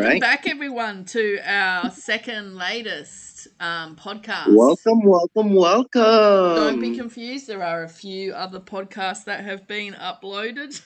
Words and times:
Welcome 0.00 0.12
right. 0.12 0.20
back, 0.22 0.48
everyone, 0.48 1.04
to 1.06 1.38
our 1.44 1.90
second 1.90 2.56
latest 2.56 3.48
um, 3.60 3.96
podcast. 3.96 4.56
Welcome, 4.56 5.02
welcome, 5.02 5.52
welcome. 5.52 6.56
Don't 6.56 6.80
be 6.80 6.96
confused. 6.96 7.46
There 7.46 7.62
are 7.62 7.82
a 7.82 7.88
few 7.88 8.32
other 8.32 8.60
podcasts 8.60 9.24
that 9.24 9.44
have 9.44 9.68
been 9.68 9.92
uploaded. 9.92 10.80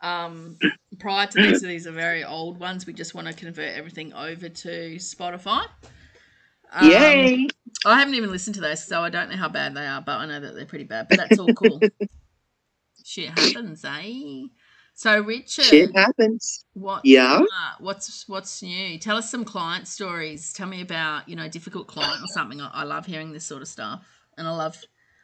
Um, 0.00 0.56
prior 0.98 1.26
to 1.26 1.42
this, 1.42 1.60
these 1.60 1.86
are 1.86 1.92
very 1.92 2.24
old 2.24 2.58
ones. 2.58 2.86
We 2.86 2.94
just 2.94 3.14
want 3.14 3.26
to 3.26 3.34
convert 3.34 3.76
everything 3.76 4.14
over 4.14 4.48
to 4.48 4.96
Spotify. 4.96 5.66
Um, 6.72 6.90
Yay! 6.90 7.46
I 7.84 7.98
haven't 7.98 8.14
even 8.14 8.30
listened 8.30 8.54
to 8.54 8.62
those, 8.62 8.82
so 8.82 9.02
I 9.02 9.10
don't 9.10 9.28
know 9.28 9.36
how 9.36 9.50
bad 9.50 9.74
they 9.74 9.86
are, 9.86 10.00
but 10.00 10.16
I 10.16 10.24
know 10.24 10.40
that 10.40 10.54
they're 10.54 10.64
pretty 10.64 10.84
bad. 10.84 11.08
But 11.10 11.18
that's 11.18 11.38
all 11.38 11.52
cool. 11.52 11.78
Shit 13.04 13.38
happens, 13.38 13.84
eh? 13.84 14.44
So, 15.00 15.18
Richard, 15.22 15.64
Shit 15.64 15.96
happens. 15.96 16.66
what? 16.74 17.06
Yeah. 17.06 17.38
uh, 17.40 17.70
what's 17.78 18.28
what's 18.28 18.62
new? 18.62 18.98
Tell 18.98 19.16
us 19.16 19.30
some 19.30 19.46
client 19.46 19.88
stories. 19.88 20.52
Tell 20.52 20.66
me 20.66 20.82
about 20.82 21.26
you 21.26 21.36
know 21.36 21.44
a 21.44 21.48
difficult 21.48 21.86
client 21.86 22.22
or 22.22 22.26
something. 22.34 22.60
I, 22.60 22.68
I 22.70 22.82
love 22.82 23.06
hearing 23.06 23.32
this 23.32 23.46
sort 23.46 23.62
of 23.62 23.68
stuff, 23.68 24.04
and 24.36 24.46
I 24.46 24.50
love 24.54 24.76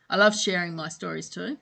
I 0.09 0.17
love 0.17 0.35
sharing 0.35 0.75
my 0.75 0.89
stories 0.89 1.29
too. 1.29 1.59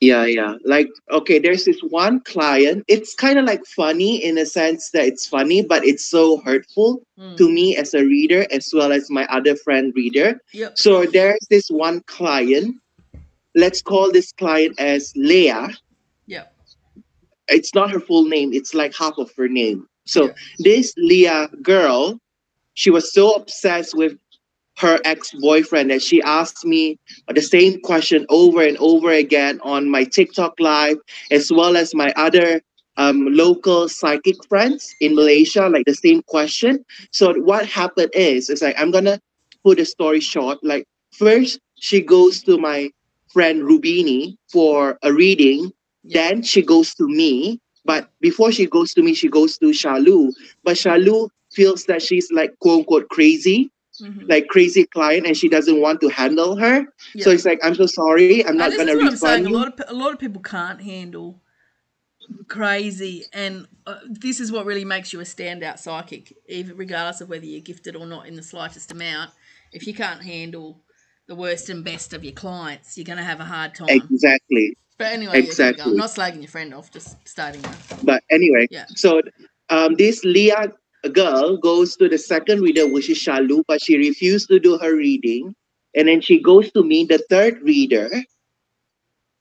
Yeah, 0.00 0.24
yeah. 0.24 0.54
Like, 0.64 0.86
okay, 1.10 1.40
there's 1.40 1.64
this 1.64 1.80
one 1.80 2.20
client. 2.20 2.84
It's 2.86 3.16
kind 3.16 3.40
of 3.40 3.44
like 3.44 3.66
funny 3.66 4.24
in 4.24 4.38
a 4.38 4.46
sense 4.46 4.90
that 4.90 5.06
it's 5.06 5.26
funny, 5.26 5.62
but 5.62 5.84
it's 5.84 6.06
so 6.06 6.40
hurtful 6.42 7.02
Mm. 7.18 7.36
to 7.38 7.50
me 7.50 7.76
as 7.76 7.92
a 7.94 8.04
reader 8.04 8.46
as 8.52 8.70
well 8.72 8.92
as 8.92 9.10
my 9.10 9.26
other 9.32 9.56
friend 9.56 9.92
reader. 9.96 10.38
Yep. 10.52 10.78
So 10.78 11.06
there's 11.06 11.44
this 11.50 11.70
one 11.70 12.02
client. 12.06 12.76
Let's 13.56 13.82
call 13.82 14.12
this 14.12 14.30
client 14.30 14.78
as 14.78 15.12
Leah. 15.16 15.70
Yep. 16.26 16.52
It's 17.48 17.74
not 17.74 17.90
her 17.90 18.00
full 18.00 18.24
name, 18.24 18.52
it's 18.52 18.74
like 18.74 18.94
half 18.94 19.18
of 19.18 19.30
her 19.36 19.48
name. 19.48 19.86
So 20.06 20.26
Yeah. 20.26 20.32
this 20.58 20.94
Leah 20.96 21.48
girl, 21.62 22.18
she 22.74 22.90
was 22.90 23.12
so 23.12 23.32
obsessed 23.32 23.94
with 23.96 24.16
her 24.78 25.00
ex-boyfriend 25.04 25.90
that 25.90 26.02
she 26.02 26.20
asked 26.22 26.64
me 26.64 26.98
the 27.28 27.40
same 27.40 27.80
question 27.80 28.26
over 28.28 28.62
and 28.62 28.76
over 28.78 29.10
again 29.10 29.58
on 29.62 29.90
my 29.90 30.04
TikTok 30.04 30.60
live, 30.60 30.98
as 31.30 31.50
well 31.50 31.76
as 31.76 31.94
my 31.94 32.12
other 32.16 32.60
um, 32.98 33.26
local 33.32 33.88
psychic 33.88 34.36
friends 34.48 34.94
in 35.00 35.14
Malaysia, 35.14 35.68
like 35.68 35.86
the 35.86 35.94
same 35.94 36.22
question. 36.22 36.84
So 37.10 37.32
what 37.40 37.66
happened 37.66 38.10
is, 38.14 38.50
it's 38.50 38.62
like 38.62 38.78
I'm 38.78 38.90
gonna 38.90 39.18
put 39.64 39.78
the 39.78 39.84
story 39.84 40.20
short. 40.20 40.58
Like 40.62 40.84
first, 41.12 41.58
she 41.80 42.00
goes 42.00 42.42
to 42.44 42.58
my 42.58 42.90
friend 43.32 43.62
Rubini 43.62 44.36
for 44.52 44.98
a 45.02 45.12
reading. 45.12 45.72
Then 46.08 46.42
she 46.42 46.62
goes 46.62 46.94
to 46.94 47.06
me. 47.06 47.60
But 47.84 48.10
before 48.20 48.50
she 48.50 48.66
goes 48.66 48.92
to 48.94 49.02
me, 49.02 49.14
she 49.14 49.28
goes 49.28 49.58
to 49.58 49.66
Shalu. 49.66 50.32
But 50.64 50.76
Shalu 50.76 51.28
feels 51.52 51.84
that 51.84 52.02
she's 52.02 52.30
like 52.32 52.58
quote 52.58 52.80
unquote 52.80 53.08
crazy, 53.08 53.70
Mhm. 54.02 54.28
like 54.28 54.48
crazy 54.48 54.84
client, 54.86 55.26
and 55.26 55.36
she 55.36 55.48
doesn't 55.48 55.80
want 55.80 56.00
to 56.00 56.08
handle 56.08 56.56
her. 56.56 56.84
So 57.20 57.30
it's 57.30 57.44
like, 57.44 57.60
I'm 57.62 57.74
so 57.74 57.86
sorry, 57.86 58.44
I'm 58.44 58.56
not 58.56 58.72
gonna 58.76 58.90
is 58.92 58.96
what 58.96 59.06
I'm 59.06 59.16
saying. 59.16 59.44
refund 59.44 59.46
A 59.46 59.58
lot 59.58 59.68
of 59.68 59.84
a 59.88 59.94
lot 59.94 60.12
of 60.12 60.18
people 60.18 60.42
can't 60.42 60.82
handle 60.82 61.40
crazy, 62.48 63.24
and 63.32 63.66
uh, 63.86 64.00
this 64.08 64.40
is 64.40 64.50
what 64.50 64.66
really 64.66 64.84
makes 64.84 65.12
you 65.12 65.20
a 65.20 65.24
standout 65.24 65.78
psychic, 65.78 66.36
even 66.48 66.76
regardless 66.76 67.20
of 67.20 67.28
whether 67.28 67.46
you're 67.46 67.60
gifted 67.60 67.94
or 67.96 68.06
not 68.06 68.26
in 68.26 68.34
the 68.34 68.42
slightest 68.42 68.90
amount. 68.92 69.30
If 69.72 69.86
you 69.86 69.94
can't 69.94 70.22
handle 70.22 70.82
the 71.26 71.34
worst 71.34 71.68
and 71.68 71.84
best 71.84 72.12
of 72.12 72.24
your 72.24 72.32
clients, 72.32 72.96
you're 72.96 73.04
going 73.04 73.18
to 73.18 73.24
have 73.24 73.40
a 73.40 73.44
hard 73.44 73.74
time. 73.74 73.88
Exactly. 73.90 74.76
But 74.98 75.12
anyway, 75.12 75.34
yeah. 75.34 75.44
Exactly. 75.44 75.82
I'm 75.84 75.96
not 75.96 76.10
slagging 76.10 76.42
your 76.42 76.48
friend 76.48 76.72
off, 76.74 76.90
just 76.90 77.16
starting. 77.28 77.62
But 78.02 78.22
anyway, 78.30 78.66
Yeah. 78.70 78.86
so 78.94 79.20
um, 79.68 79.94
this 79.96 80.24
Leah 80.24 80.72
girl 81.12 81.56
goes 81.58 81.96
to 81.96 82.08
the 82.08 82.18
second 82.18 82.60
reader, 82.62 82.86
which 82.86 83.10
is 83.10 83.18
Shalu, 83.18 83.62
but 83.68 83.82
she 83.82 83.96
refused 83.98 84.48
to 84.48 84.58
do 84.58 84.78
her 84.78 84.96
reading. 84.96 85.54
And 85.94 86.08
then 86.08 86.20
she 86.20 86.40
goes 86.40 86.70
to 86.72 86.82
me, 86.82 87.04
the 87.04 87.18
third 87.30 87.60
reader. 87.62 88.10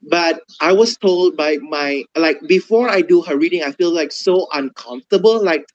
But 0.07 0.41
I 0.62 0.72
was 0.74 0.97
told 0.97 1.35
by 1.35 1.57
my 1.57 2.03
like 2.16 2.40
before 2.47 2.90
I 2.90 3.01
do 3.01 3.22
her 3.24 3.38
reading, 3.38 3.63
I 3.63 3.72
feel 3.72 3.94
like 3.94 4.12
so 4.12 4.47
uncomfortable. 4.53 5.44
Like, 5.44 5.66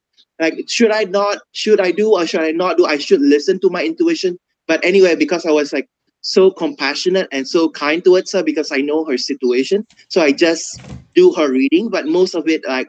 like 0.41 0.69
should 0.69 0.93
I 0.93 1.05
not? 1.05 1.39
Should 1.53 1.81
I 1.81 1.91
do 1.91 2.13
or 2.15 2.27
should 2.27 2.41
I 2.43 2.53
not 2.53 2.77
do? 2.77 2.87
I 2.87 2.99
should 2.99 3.21
listen 3.21 3.59
to 3.61 3.71
my 3.71 3.83
intuition. 3.85 4.39
But 4.69 4.85
anyway, 4.85 5.17
because 5.17 5.45
I 5.47 5.51
was 5.51 5.73
like 5.73 5.89
so 6.23 6.51
compassionate 6.51 7.29
and 7.33 7.49
so 7.49 7.71
kind 7.71 8.05
towards 8.05 8.33
her 8.33 8.43
because 8.43 8.71
I 8.71 8.79
know 8.79 9.05
her 9.05 9.19
situation, 9.19 9.87
so 10.09 10.21
I 10.21 10.33
just 10.33 10.81
do 11.15 11.33
her 11.33 11.51
reading. 11.51 11.89
But 11.89 12.07
most 12.07 12.35
of 12.35 12.49
it, 12.49 12.63
like 12.67 12.89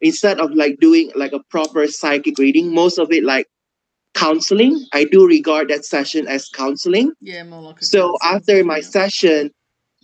instead 0.00 0.40
of 0.40 0.52
like 0.52 0.78
doing 0.80 1.10
like 1.16 1.32
a 1.32 1.42
proper 1.50 1.86
psychic 1.86 2.38
reading, 2.38 2.72
most 2.72 2.98
of 2.98 3.12
it 3.12 3.24
like 3.24 3.46
counseling. 4.14 4.84
I 4.92 5.04
do 5.04 5.26
regard 5.26 5.68
that 5.68 5.84
session 5.84 6.26
as 6.26 6.48
counseling. 6.48 7.12
Yeah, 7.20 7.44
more 7.44 7.62
like 7.62 7.82
So 7.82 8.16
after 8.22 8.64
my 8.64 8.80
session, 8.80 8.98
session, 9.28 9.50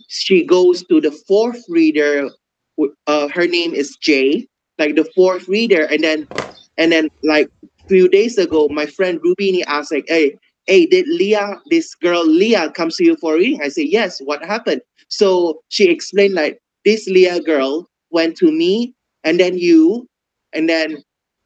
she 0.07 0.45
goes 0.45 0.83
to 0.85 1.01
the 1.01 1.11
fourth 1.11 1.63
reader. 1.67 2.29
Uh, 3.07 3.27
her 3.29 3.47
name 3.47 3.73
is 3.73 3.95
Jay, 4.01 4.47
like 4.77 4.95
the 4.95 5.05
fourth 5.15 5.47
reader, 5.47 5.85
and 5.85 6.03
then, 6.03 6.27
and 6.77 6.91
then 6.91 7.09
like 7.23 7.49
few 7.87 8.07
days 8.09 8.37
ago, 8.37 8.67
my 8.69 8.85
friend 8.85 9.19
Rubini 9.21 9.63
asked 9.67 9.91
like, 9.91 10.05
"Hey, 10.07 10.37
hey, 10.67 10.85
did 10.85 11.07
Leah, 11.07 11.61
this 11.69 11.95
girl 11.95 12.25
Leah, 12.25 12.71
comes 12.71 12.95
to 12.97 13.03
you 13.03 13.15
for 13.17 13.35
a 13.35 13.37
reading?" 13.37 13.61
I 13.61 13.69
said, 13.69 13.87
"Yes." 13.87 14.19
What 14.19 14.43
happened? 14.43 14.81
So 15.07 15.61
she 15.69 15.89
explained 15.89 16.33
like 16.33 16.59
this 16.83 17.07
Leah 17.07 17.41
girl 17.41 17.87
went 18.11 18.37
to 18.37 18.51
me, 18.51 18.93
and 19.23 19.39
then 19.39 19.57
you, 19.57 20.07
and 20.53 20.67
then 20.69 21.03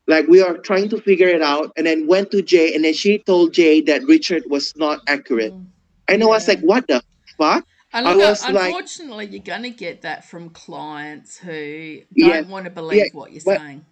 like 0.08 0.28
we 0.28 0.42
are 0.42 0.58
trying 0.58 0.90
to 0.90 1.02
figure 1.02 1.28
it 1.28 1.42
out, 1.42 1.72
and 1.78 1.86
then 1.86 2.08
went 2.08 2.32
to 2.32 2.42
Jay, 2.42 2.74
and 2.74 2.84
then 2.84 2.94
she 2.94 3.20
told 3.20 3.54
Jay 3.54 3.82
that 3.82 4.04
Richard 4.04 4.44
was 4.50 4.76
not 4.76 5.02
accurate. 5.08 5.54
Mm. 5.54 5.66
And 6.08 6.24
I 6.24 6.26
was 6.26 6.48
like, 6.48 6.60
what 6.62 6.88
the 6.88 7.04
fuck? 7.38 7.64
And 7.94 8.08
I 8.08 8.14
look, 8.14 8.26
uh, 8.26 8.30
was 8.30 8.44
like- 8.50 8.66
unfortunately, 8.68 9.28
you're 9.28 9.44
going 9.44 9.64
to 9.64 9.70
get 9.70 10.02
that 10.02 10.26
from 10.26 10.50
clients 10.50 11.38
who 11.38 11.98
don't 11.98 12.06
Yeah, 12.16 12.42
want 12.42 12.66
to 12.66 12.72
believe 12.72 12.98
yeah, 12.98 13.06
what 13.14 13.32
you're 13.32 13.42
but- 13.46 13.60
saying. 13.60 13.86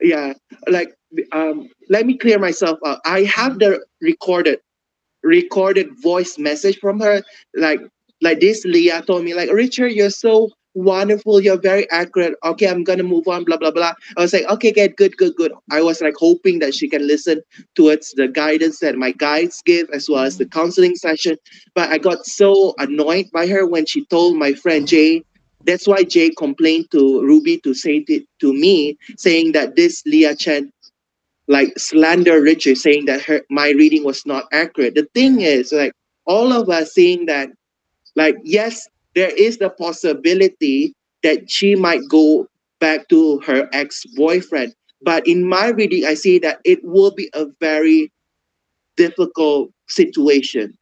Yeah, 0.00 0.34
like 0.68 0.94
um, 1.32 1.68
let 1.88 2.06
me 2.06 2.16
clear 2.18 2.38
myself 2.38 2.78
out. 2.84 3.00
I 3.04 3.22
have 3.24 3.58
the 3.58 3.84
recorded, 4.00 4.60
recorded 5.22 5.88
voice 6.02 6.38
message 6.38 6.78
from 6.78 7.00
her. 7.00 7.22
Like, 7.54 7.80
like 8.20 8.40
this 8.40 8.64
Leah 8.64 9.02
told 9.02 9.24
me, 9.24 9.34
like 9.34 9.50
Richard, 9.50 9.92
you're 9.92 10.10
so 10.10 10.50
wonderful. 10.74 11.40
You're 11.40 11.60
very 11.60 11.88
accurate. 11.90 12.34
Okay, 12.44 12.68
I'm 12.68 12.84
gonna 12.84 13.02
move 13.02 13.28
on. 13.28 13.44
Blah 13.44 13.58
blah 13.58 13.70
blah. 13.70 13.92
I 14.16 14.20
was 14.20 14.32
like, 14.32 14.48
okay, 14.50 14.72
good, 14.72 14.96
good, 14.96 15.16
good, 15.16 15.34
good. 15.36 15.52
I 15.70 15.82
was 15.82 16.00
like 16.00 16.14
hoping 16.16 16.58
that 16.60 16.74
she 16.74 16.88
can 16.88 17.06
listen 17.06 17.42
towards 17.74 18.12
the 18.12 18.28
guidance 18.28 18.80
that 18.80 18.96
my 18.96 19.12
guides 19.12 19.62
give, 19.64 19.88
as 19.90 20.08
well 20.08 20.24
as 20.24 20.38
the 20.38 20.46
counseling 20.46 20.96
session. 20.96 21.36
But 21.74 21.90
I 21.90 21.98
got 21.98 22.26
so 22.26 22.74
annoyed 22.78 23.26
by 23.32 23.46
her 23.46 23.66
when 23.66 23.86
she 23.86 24.04
told 24.06 24.36
my 24.36 24.54
friend 24.54 24.86
Jay 24.86 25.22
that's 25.66 25.86
why 25.86 26.04
Jay 26.04 26.30
complained 26.30 26.90
to 26.92 27.22
Ruby 27.22 27.58
to 27.60 27.74
say 27.74 28.04
it 28.06 28.24
to 28.40 28.52
me, 28.52 28.98
saying 29.16 29.52
that 29.52 29.76
this 29.76 30.02
Leah 30.06 30.36
Chen 30.36 30.70
like 31.48 31.78
slander 31.78 32.40
Richard, 32.40 32.78
saying 32.78 33.06
that 33.06 33.22
her 33.22 33.42
my 33.50 33.70
reading 33.70 34.04
was 34.04 34.24
not 34.26 34.46
accurate. 34.52 34.94
The 34.94 35.08
thing 35.14 35.40
is, 35.40 35.72
like 35.72 35.92
all 36.26 36.52
of 36.52 36.68
us 36.68 36.94
saying 36.94 37.26
that, 37.26 37.50
like 38.16 38.36
yes, 38.44 38.88
there 39.14 39.30
is 39.36 39.58
the 39.58 39.70
possibility 39.70 40.94
that 41.22 41.50
she 41.50 41.74
might 41.74 42.00
go 42.08 42.46
back 42.80 43.08
to 43.08 43.40
her 43.40 43.68
ex-boyfriend. 43.72 44.74
But 45.02 45.26
in 45.26 45.48
my 45.48 45.68
reading, 45.68 46.04
I 46.06 46.14
see 46.14 46.38
that 46.40 46.60
it 46.64 46.80
will 46.82 47.12
be 47.14 47.30
a 47.34 47.46
very 47.60 48.10
difficult 48.96 49.70
situation. 49.88 50.76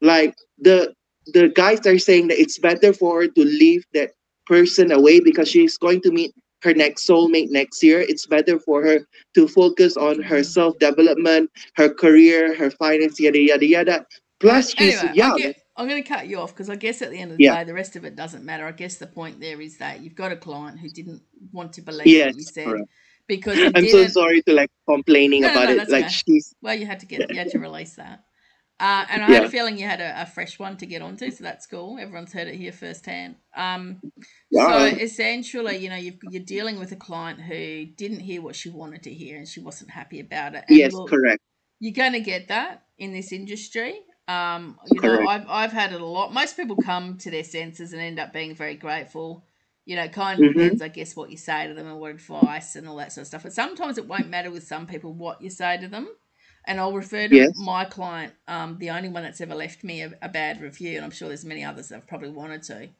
Like 0.00 0.34
the 0.58 0.94
the 1.26 1.48
guys 1.48 1.86
are 1.86 1.98
saying 1.98 2.28
that 2.28 2.40
it's 2.40 2.58
better 2.58 2.92
for 2.92 3.22
her 3.22 3.28
to 3.28 3.44
leave 3.44 3.84
that 3.92 4.12
person 4.46 4.90
away 4.90 5.20
because 5.20 5.48
she's 5.48 5.76
going 5.76 6.00
to 6.02 6.10
meet 6.10 6.32
her 6.62 6.74
next 6.74 7.06
soulmate 7.08 7.50
next 7.50 7.82
year. 7.82 8.00
It's 8.00 8.26
better 8.26 8.58
for 8.58 8.82
her 8.84 9.06
to 9.34 9.48
focus 9.48 9.96
on 9.96 10.22
her 10.22 10.42
self 10.42 10.78
development, 10.78 11.50
her 11.76 11.88
career, 11.88 12.54
her 12.56 12.70
finance, 12.70 13.20
yada 13.20 13.38
yada 13.40 13.66
yada. 13.66 14.06
Plus, 14.40 14.70
she's 14.70 15.02
Anyway, 15.02 15.16
young. 15.16 15.36
Get, 15.38 15.56
I'm 15.76 15.88
going 15.88 16.02
to 16.02 16.08
cut 16.08 16.26
you 16.28 16.38
off 16.40 16.52
because 16.54 16.70
I 16.70 16.76
guess 16.76 17.02
at 17.02 17.10
the 17.10 17.18
end 17.18 17.32
of 17.32 17.38
the 17.38 17.44
Yeah. 17.44 17.56
day, 17.56 17.64
the 17.64 17.74
rest 17.74 17.96
of 17.96 18.04
it 18.04 18.16
doesn't 18.16 18.44
matter. 18.44 18.66
I 18.66 18.72
guess 18.72 18.96
the 18.96 19.06
point 19.06 19.40
there 19.40 19.60
is 19.60 19.78
that 19.78 20.00
you've 20.00 20.14
got 20.14 20.32
a 20.32 20.36
client 20.36 20.78
who 20.80 20.88
didn't 20.88 21.22
want 21.52 21.72
to 21.74 21.82
believe 21.82 22.06
Yes, 22.06 22.34
what 22.34 22.36
you 22.36 22.44
said 22.44 22.64
correct. 22.64 22.88
because 23.26 23.56
I'm 23.58 23.86
so 23.86 23.98
didn't. 23.98 24.12
sorry 24.12 24.42
to 24.42 24.52
like 24.54 24.70
complaining 24.88 25.42
No, 25.42 25.48
no, 25.48 25.54
about 25.54 25.68
no, 25.76 25.82
it. 25.82 25.88
Like 25.88 26.04
okay. 26.04 26.12
she's 26.12 26.54
Well, 26.62 26.74
you 26.74 26.86
had 26.86 27.00
to 27.00 27.06
get, 27.06 27.30
you 27.30 27.38
had 27.38 27.48
to 27.50 27.58
release 27.58 27.94
that. 27.94 28.24
Uh, 28.80 29.04
and 29.10 29.22
I 29.24 29.28
had 29.32 29.42
a 29.42 29.46
feeling 29.46 29.76
you 29.78 29.86
had 29.86 30.00
a, 30.00 30.22
a 30.22 30.26
fresh 30.26 30.58
one 30.58 30.76
to 30.78 30.86
get 30.86 31.02
onto, 31.02 31.30
so 31.30 31.42
that's 31.42 31.66
cool. 31.66 31.98
Everyone's 31.98 32.32
heard 32.32 32.46
it 32.48 32.54
here 32.56 32.72
firsthand. 32.72 33.36
Um, 33.56 34.02
Yeah. 34.50 34.66
So 34.66 34.84
essentially, 34.86 35.76
you 35.78 35.88
know, 35.90 35.96
you've, 35.96 36.18
you're 36.22 36.42
dealing 36.42 36.78
with 36.78 36.92
a 36.92 36.96
client 36.96 37.40
who 37.40 37.86
didn't 37.86 38.20
hear 38.20 38.40
what 38.42 38.56
she 38.56 38.70
wanted 38.70 39.02
to 39.04 39.12
hear, 39.12 39.36
and 39.36 39.48
she 39.48 39.60
wasn't 39.60 39.90
happy 39.90 40.20
about 40.20 40.54
it. 40.54 40.64
And 40.68 40.76
yes, 40.78 40.92
look, 40.92 41.08
correct. 41.10 41.40
you're 41.80 41.94
going 41.94 42.12
to 42.12 42.20
get 42.20 42.48
that 42.48 42.84
in 42.98 43.12
this 43.12 43.32
industry. 43.32 44.00
Um, 44.28 44.78
you 44.86 45.00
know, 45.00 45.20
I've 45.24 45.46
I've 45.48 45.72
had 45.72 45.92
it 45.92 46.00
a 46.00 46.06
lot. 46.06 46.32
Most 46.34 46.56
people 46.56 46.76
come 46.76 47.16
to 47.18 47.30
their 47.30 47.44
senses 47.44 47.92
and 47.92 48.02
end 48.02 48.18
up 48.18 48.32
being 48.32 48.54
very 48.54 48.74
grateful. 48.76 49.44
You 49.86 49.96
know, 49.96 50.08
kind 50.08 50.38
of 50.38 50.44
Mhm. 50.44 50.54
depends, 50.54 50.82
I 50.82 50.88
guess, 50.88 51.16
what 51.16 51.30
you 51.30 51.38
say 51.38 51.66
to 51.66 51.74
them 51.74 51.86
and 51.86 51.98
what 51.98 52.10
advice 52.10 52.76
and 52.76 52.86
all 52.88 52.96
that 52.96 53.12
sort 53.12 53.22
of 53.22 53.28
stuff. 53.28 53.42
But 53.44 53.54
sometimes 53.54 53.96
it 53.96 54.06
won't 54.06 54.28
matter 54.28 54.50
with 54.50 54.64
some 54.66 54.86
people 54.86 55.14
what 55.14 55.40
you 55.40 55.50
say 55.50 55.78
to 55.78 55.88
them. 55.88 56.08
And 56.68 56.78
I'll 56.78 56.92
refer 56.92 57.26
to 57.28 57.34
Yes. 57.34 57.56
my 57.56 57.84
client, 57.86 58.34
um, 58.46 58.76
the 58.78 58.90
only 58.90 59.08
one 59.08 59.22
that's 59.22 59.40
ever 59.40 59.54
left 59.54 59.82
me 59.82 60.02
a, 60.02 60.12
a 60.22 60.28
bad 60.28 60.60
review, 60.60 60.96
and 60.96 61.04
I'm 61.04 61.10
sure 61.10 61.26
there's 61.28 61.44
many 61.44 61.64
others 61.64 61.88
that 61.88 61.96
have 61.96 62.06
probably 62.06 62.28
wanted 62.30 62.62
to, 62.64 62.90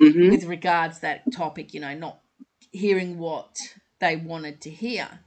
Mm-hmm. 0.00 0.30
with 0.30 0.44
regards 0.44 0.96
to 0.96 1.02
that 1.02 1.30
topic, 1.30 1.74
you 1.74 1.80
know, 1.80 1.94
not 1.94 2.20
hearing 2.72 3.18
what 3.18 3.56
they 4.00 4.16
wanted 4.16 4.60
to 4.62 4.70
hear. 4.70 5.20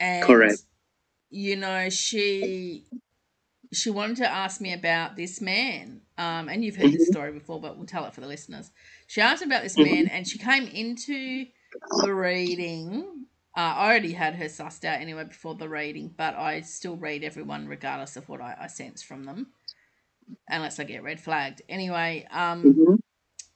And 0.00 0.26
Correct. 0.26 0.58
you 1.30 1.56
know, 1.56 1.88
she 1.90 2.86
she 3.72 3.90
wanted 3.90 4.16
to 4.18 4.28
ask 4.30 4.60
me 4.60 4.72
about 4.72 5.16
this 5.16 5.40
man. 5.40 6.00
Um, 6.18 6.48
and 6.48 6.64
you've 6.64 6.76
heard 6.76 6.92
this 6.92 7.02
Mhm. 7.02 7.06
story 7.06 7.32
before, 7.32 7.60
but 7.60 7.76
we'll 7.76 7.86
tell 7.86 8.04
it 8.06 8.14
for 8.14 8.20
the 8.20 8.26
listeners. 8.26 8.70
She 9.06 9.20
asked 9.20 9.42
about 9.42 9.62
this 9.62 9.76
Mhm. 9.76 9.82
man, 9.84 10.06
and 10.08 10.26
she 10.26 10.38
came 10.38 10.66
into 10.66 11.46
the 12.02 12.12
reading. 12.14 13.15
Uh, 13.56 13.74
I 13.76 13.88
already 13.88 14.12
had 14.12 14.34
her 14.34 14.46
sussed 14.46 14.84
out 14.84 15.00
anyway 15.00 15.24
before 15.24 15.54
the 15.54 15.68
reading, 15.68 16.12
but 16.14 16.34
I 16.36 16.60
still 16.60 16.96
read 16.96 17.24
everyone 17.24 17.66
regardless 17.68 18.16
of 18.16 18.28
what 18.28 18.42
I, 18.42 18.54
I 18.60 18.66
sense 18.66 19.02
from 19.02 19.24
them, 19.24 19.46
unless 20.48 20.78
I 20.78 20.84
get 20.84 21.02
red 21.02 21.20
flagged. 21.20 21.62
Anyway, 21.68 22.26
um, 22.30 22.62
Mm-hmm. 22.66 22.94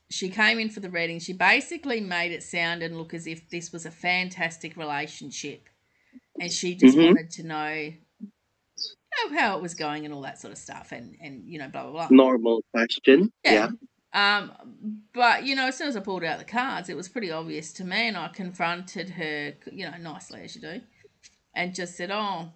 she 0.09 0.29
came 0.29 0.57
in 0.59 0.69
for 0.69 0.79
the 0.79 0.89
reading. 0.89 1.19
She 1.19 1.33
basically 1.33 2.01
made 2.01 2.31
it 2.31 2.41
sound 2.43 2.81
and 2.81 2.97
look 2.97 3.13
as 3.13 3.27
if 3.27 3.49
this 3.49 3.71
was 3.71 3.85
a 3.85 3.91
fantastic 3.91 4.75
relationship, 4.75 5.69
and 6.39 6.51
she 6.51 6.73
just 6.75 6.97
Mhm. 6.97 7.13
wanted 7.13 7.29
to 7.31 7.43
know 7.43 7.93
how, 9.13 9.29
how 9.37 9.57
it 9.57 9.61
was 9.61 9.75
going 9.75 10.05
and 10.05 10.13
all 10.13 10.21
that 10.21 10.39
sort 10.39 10.51
of 10.51 10.57
stuff, 10.57 10.91
and 10.91 11.15
and 11.21 11.47
you 11.47 11.59
know 11.59 11.67
blah 11.67 11.83
blah 11.83 11.91
blah. 11.91 12.09
Normal 12.09 12.63
question. 12.73 13.31
Yeah. 13.43 13.51
Yeah. 13.53 13.67
Um, 14.13 14.51
but 15.13 15.45
you 15.45 15.55
know, 15.55 15.67
as 15.67 15.77
soon 15.77 15.87
as 15.87 15.95
I 15.95 16.01
pulled 16.01 16.23
out 16.23 16.39
the 16.39 16.45
cards, 16.45 16.89
it 16.89 16.97
was 16.97 17.07
pretty 17.09 17.31
obvious 17.31 17.71
to 17.73 17.83
me, 17.85 18.07
and 18.09 18.17
I 18.17 18.27
confronted 18.27 19.11
her, 19.11 19.53
you 19.71 19.89
know, 19.89 19.97
nicely 19.97 20.41
as 20.43 20.55
you 20.55 20.61
do, 20.61 20.81
and 21.55 21.75
just 21.75 21.95
said, 21.95 22.11
"Oh, 22.11 22.51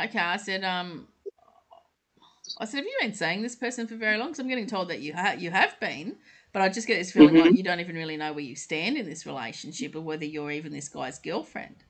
okay." 0.00 0.18
I 0.18 0.36
said, 0.36 0.64
"Um, 0.64 1.08
I 2.58 2.64
said, 2.64 2.78
have 2.78 2.86
you 2.86 2.96
been 3.00 3.14
seeing 3.14 3.42
this 3.42 3.56
person 3.56 3.86
for 3.86 3.96
very 3.96 4.16
long? 4.16 4.28
Because 4.28 4.38
I'm 4.40 4.48
getting 4.48 4.66
told 4.66 4.88
that 4.88 5.00
you 5.00 5.12
ha- 5.14 5.36
you 5.38 5.50
have 5.50 5.78
been, 5.80 6.16
but 6.52 6.62
I 6.62 6.68
just 6.68 6.86
get 6.86 6.98
this 6.98 7.12
feeling 7.12 7.34
Mhm. 7.34 7.36
like 7.36 7.54
you 7.54 7.62
don't 7.62 7.80
even 7.80 7.96
really 7.96 8.16
know 8.16 8.32
where 8.32 8.44
you 8.44 8.54
stand 8.56 8.96
in 8.96 9.06
this 9.06 9.26
relationship, 9.26 9.94
or 9.96 10.00
whether 10.00 10.24
you're 10.24 10.50
even 10.50 10.72
this 10.72 10.88
guy's 10.88 11.18
girlfriend." 11.18 11.84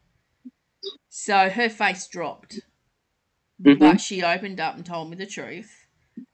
So 1.09 1.49
her 1.49 1.71
face 1.71 2.07
dropped, 2.09 2.61
Mhm. 3.65 3.79
but 3.79 4.01
she 4.01 4.23
opened 4.23 4.61
up 4.61 4.77
and 4.77 4.85
told 4.87 5.11
me 5.11 5.17
the 5.17 5.27
truth. 5.27 5.84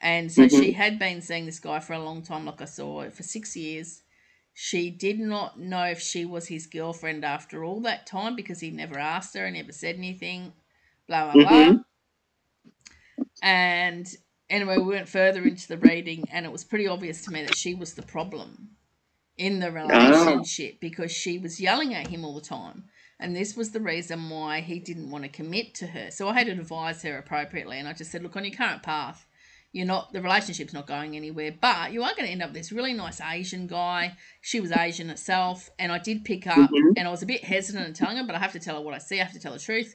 And 0.01 0.33
so 0.33 0.49
Mhm. 0.49 0.49
she 0.49 0.73
had 0.73 0.99
been 0.99 1.21
seeing 1.23 1.47
this 1.47 1.61
guy 1.61 1.81
for 1.81 1.93
a 1.93 2.03
long 2.05 2.23
time, 2.23 2.47
like 2.47 2.61
I 2.63 2.67
saw 2.67 3.09
for 3.11 3.23
six 3.23 3.57
years. 3.57 4.03
She 4.55 4.91
did 4.91 5.19
not 5.21 5.59
know 5.61 5.85
if 5.85 6.01
she 6.01 6.25
was 6.25 6.49
his 6.49 6.67
girlfriend 6.67 7.25
after 7.25 7.65
all 7.65 7.81
that 7.83 8.07
time 8.07 8.37
because 8.37 8.61
he 8.61 8.71
never 8.71 8.99
asked 8.99 9.35
her 9.37 9.45
and 9.47 9.57
never 9.57 9.73
said 9.73 9.97
anything. 9.97 10.55
Blah 11.07 11.25
blah 11.25 11.39
blah. 11.39 11.73
Mhm. 11.73 11.83
And 13.43 14.07
anyway, 14.49 14.79
we 14.79 14.95
went 14.95 15.09
further 15.09 15.47
into 15.47 15.69
the 15.69 15.79
reading, 15.79 16.29
and 16.31 16.45
it 16.47 16.53
was 16.53 16.65
pretty 16.65 16.87
obvious 16.87 17.25
to 17.25 17.33
me 17.33 17.43
that 17.43 17.55
she 17.55 17.75
was 17.75 17.95
the 17.95 18.03
problem 18.03 18.77
in 19.39 19.61
the 19.61 19.73
relationship 19.73 20.81
because 20.81 21.13
she 21.13 21.39
was 21.39 21.61
yelling 21.61 21.95
at 21.95 22.09
him 22.09 22.25
all 22.25 22.35
the 22.35 22.41
time. 22.43 22.85
And 23.21 23.37
this 23.37 23.57
was 23.57 23.73
the 23.73 23.81
reason 23.81 24.31
why 24.31 24.61
he 24.61 24.79
didn't 24.81 25.11
want 25.11 25.25
to 25.25 25.31
commit 25.31 25.75
to 25.77 25.89
her. 25.89 26.11
So 26.11 26.29
I 26.29 26.35
had 26.35 26.47
to 26.49 26.53
advise 26.53 27.03
her 27.03 27.19
appropriately. 27.19 27.79
And 27.79 27.89
I 27.89 27.93
just 27.95 28.11
said, 28.13 28.23
look, 28.23 28.37
on 28.37 28.45
your 28.45 28.55
current 28.57 28.83
path, 28.83 29.27
you're 29.73 29.87
not, 29.87 30.13
the 30.13 30.21
relationship's 30.21 30.73
not 30.73 30.87
going 30.87 31.15
anywhere, 31.17 31.55
but 31.61 31.93
you 31.93 32.03
are 32.03 32.13
going 32.15 32.27
to 32.27 32.33
end 32.33 32.43
up 32.43 32.51
with 32.51 32.57
this 32.57 32.73
really 32.73 32.93
nice 32.93 33.21
Asian 33.21 33.67
guy. 33.67 34.17
She 34.41 34.59
was 34.61 34.73
Asian 34.73 35.09
herself. 35.09 35.71
And 35.79 35.93
I 35.93 35.99
did 35.99 36.25
pick 36.25 36.47
up, 36.47 36.71
Mhm. 36.71 36.95
and 36.97 37.07
I 37.07 37.11
was 37.11 37.23
a 37.23 37.27
bit 37.27 37.45
hesitant 37.45 37.87
in 37.87 37.95
telling 37.95 38.17
her, 38.17 38.25
but 38.25 38.35
I 38.35 38.39
have 38.41 38.53
to 38.53 38.59
tell 38.61 38.77
her 38.77 38.83
what 38.83 38.95
I 38.95 38.99
see. 38.99 39.21
I 39.21 39.25
have 39.25 39.33
to 39.33 39.39
tell 39.41 39.53
the 39.53 39.59
truth 39.61 39.95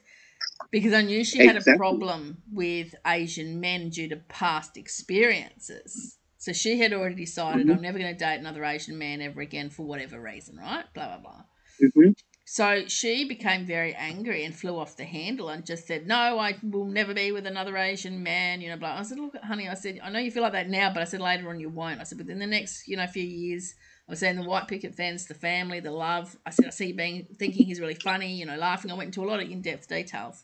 because 0.72 0.94
I 0.94 1.02
knew 1.02 1.24
she 1.24 1.40
had 1.46 1.58
a 1.58 1.62
problem 1.78 2.42
with 2.52 2.96
Asian 3.06 3.60
men 3.60 3.90
due 3.90 4.08
to 4.10 4.16
past 4.16 4.78
experiences. 4.78 6.18
So 6.38 6.54
she 6.54 6.80
had 6.80 6.94
already 6.94 7.16
decided, 7.16 7.68
Mhm. 7.68 7.76
I'm 7.76 7.82
never 7.82 7.98
going 7.98 8.14
to 8.14 8.18
date 8.18 8.40
another 8.40 8.64
Asian 8.64 8.98
man 8.98 9.22
ever 9.22 9.42
again 9.42 9.70
for 9.70 9.84
whatever 9.84 10.22
reason, 10.22 10.58
right? 10.58 10.86
Blah, 10.94 11.08
blah, 11.08 11.18
blah. 11.18 11.44
Mhm. 11.82 12.16
So 12.48 12.88
she 12.88 13.28
became 13.28 13.66
very 13.66 13.96
angry 13.96 14.46
and 14.46 14.56
flew 14.56 14.78
off 14.78 14.96
the 14.96 15.04
handle 15.04 15.50
and 15.50 15.66
just 15.66 15.88
said, 15.88 16.06
No, 16.06 16.38
I 16.38 16.56
will 16.62 16.86
never 16.86 17.12
be 17.12 17.32
with 17.32 17.48
another 17.48 17.76
Asian 17.76 18.22
man, 18.22 18.62
you 18.62 18.70
know, 18.70 18.78
blah. 18.78 19.00
I 19.00 19.02
said, 19.02 19.18
Look, 19.18 19.36
honey, 19.38 19.68
I 19.68 19.74
said, 19.74 20.00
I 20.04 20.12
know 20.12 20.20
you 20.20 20.30
feel 20.30 20.44
like 20.44 20.52
that 20.52 20.70
now, 20.70 20.94
but 20.94 21.02
I 21.02 21.06
said 21.06 21.22
later 21.22 21.50
on 21.50 21.60
you 21.60 21.70
won't. 21.70 22.00
I 22.00 22.04
said, 22.04 22.20
within 22.20 22.38
the 22.38 22.46
next, 22.46 22.88
you 22.88 22.98
know, 22.98 23.08
few 23.08 23.24
years, 23.24 23.74
I 24.08 24.12
was 24.12 24.20
saying 24.20 24.36
the 24.36 24.44
white 24.44 24.68
picket 24.68 24.94
fence, 24.94 25.26
the 25.26 25.34
family, 25.34 25.80
the 25.80 25.90
love. 25.90 26.38
I 26.46 26.52
said, 26.52 26.68
I 26.68 26.70
see 26.70 26.88
you 26.90 26.96
being 26.96 27.26
thinking 27.36 27.66
he's 27.66 27.80
really 27.80 27.96
funny, 27.96 28.36
you 28.36 28.46
know, 28.46 28.58
laughing. 28.58 28.92
I 28.92 28.94
went 28.94 29.08
into 29.08 29.24
a 29.24 29.28
lot 29.28 29.42
of 29.42 29.50
in 29.50 29.64
depth 29.64 29.88
details. 29.88 30.44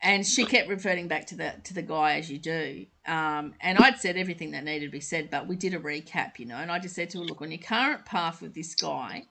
And 0.00 0.26
she 0.26 0.46
kept 0.46 0.70
referring 0.70 1.08
back 1.08 1.26
to 1.26 1.36
the 1.36 1.54
to 1.64 1.74
the 1.74 1.82
guy 1.82 2.18
as 2.18 2.30
you 2.30 2.38
do. 2.38 2.86
Um, 3.04 3.54
and 3.60 3.76
I'd 3.78 3.98
said 3.98 4.16
everything 4.16 4.52
that 4.52 4.64
needed 4.64 4.86
to 4.86 4.92
be 4.92 5.00
said, 5.00 5.28
but 5.28 5.48
we 5.48 5.56
did 5.56 5.74
a 5.74 5.78
recap, 5.78 6.38
you 6.38 6.46
know, 6.46 6.56
and 6.56 6.70
I 6.70 6.78
just 6.78 6.94
said 6.94 7.10
to 7.10 7.18
her, 7.18 7.24
look, 7.24 7.42
on 7.42 7.50
your 7.50 7.58
current 7.58 8.06
path 8.06 8.40
with 8.40 8.54
this 8.54 8.74
guy, 8.76 9.24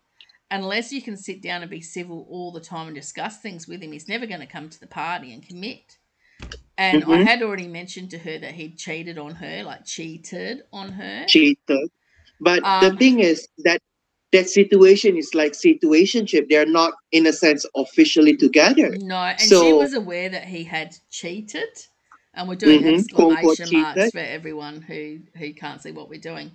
unless 0.50 0.92
you 0.92 1.02
can 1.02 1.18
sit 1.18 1.42
down 1.42 1.62
and 1.62 1.72
be 1.72 1.82
civil 1.82 2.26
all 2.30 2.52
the 2.52 2.60
time 2.62 2.88
and 2.88 2.96
discuss 2.96 3.40
things 3.40 3.68
with 3.68 3.82
him, 3.82 3.92
he's 3.92 4.08
never 4.08 4.26
going 4.26 4.40
to 4.40 4.46
come 4.46 4.70
to 4.70 4.80
the 4.80 4.88
party 4.88 5.34
and 5.34 5.46
commit. 5.48 5.98
And 6.78 7.04
I 7.04 7.18
Mhm. 7.18 7.26
had 7.26 7.42
already 7.42 7.68
mentioned 7.68 8.12
to 8.12 8.20
her 8.20 8.38
that 8.38 8.54
he'd 8.54 8.78
cheated 8.78 9.18
on 9.18 9.36
her, 9.36 9.64
like 9.64 9.86
cheated 9.86 10.64
on 10.72 10.92
her. 10.94 11.26
Cheated. 11.28 11.90
But 12.40 12.64
the 12.64 12.92
Um, 12.92 12.98
thing 12.98 13.20
is 13.20 13.48
that 13.60 13.82
that 14.32 14.48
situation 14.50 15.18
is 15.18 15.34
like 15.34 15.54
situationship. 15.54 16.50
They're 16.50 16.66
not 16.66 16.94
in 17.12 17.26
a 17.26 17.34
sense 17.34 17.66
officially 17.76 18.36
together. 18.38 18.96
No, 19.02 19.16
and 19.16 19.42
she 19.42 19.74
was 19.74 19.94
aware 19.94 20.30
that 20.30 20.46
he 20.46 20.64
had 20.64 20.96
cheated. 21.10 21.88
And 22.34 22.48
we're 22.48 22.56
doing 22.56 22.84
Mhm, 22.84 22.96
exclamation 22.96 23.72
marks 23.72 23.98
cheated. 23.98 24.12
for 24.12 24.20
everyone 24.20 24.82
who 24.82 25.20
who 25.36 25.54
can't 25.54 25.82
see 25.82 25.92
what 25.92 26.10
we're 26.10 26.20
doing. 26.20 26.52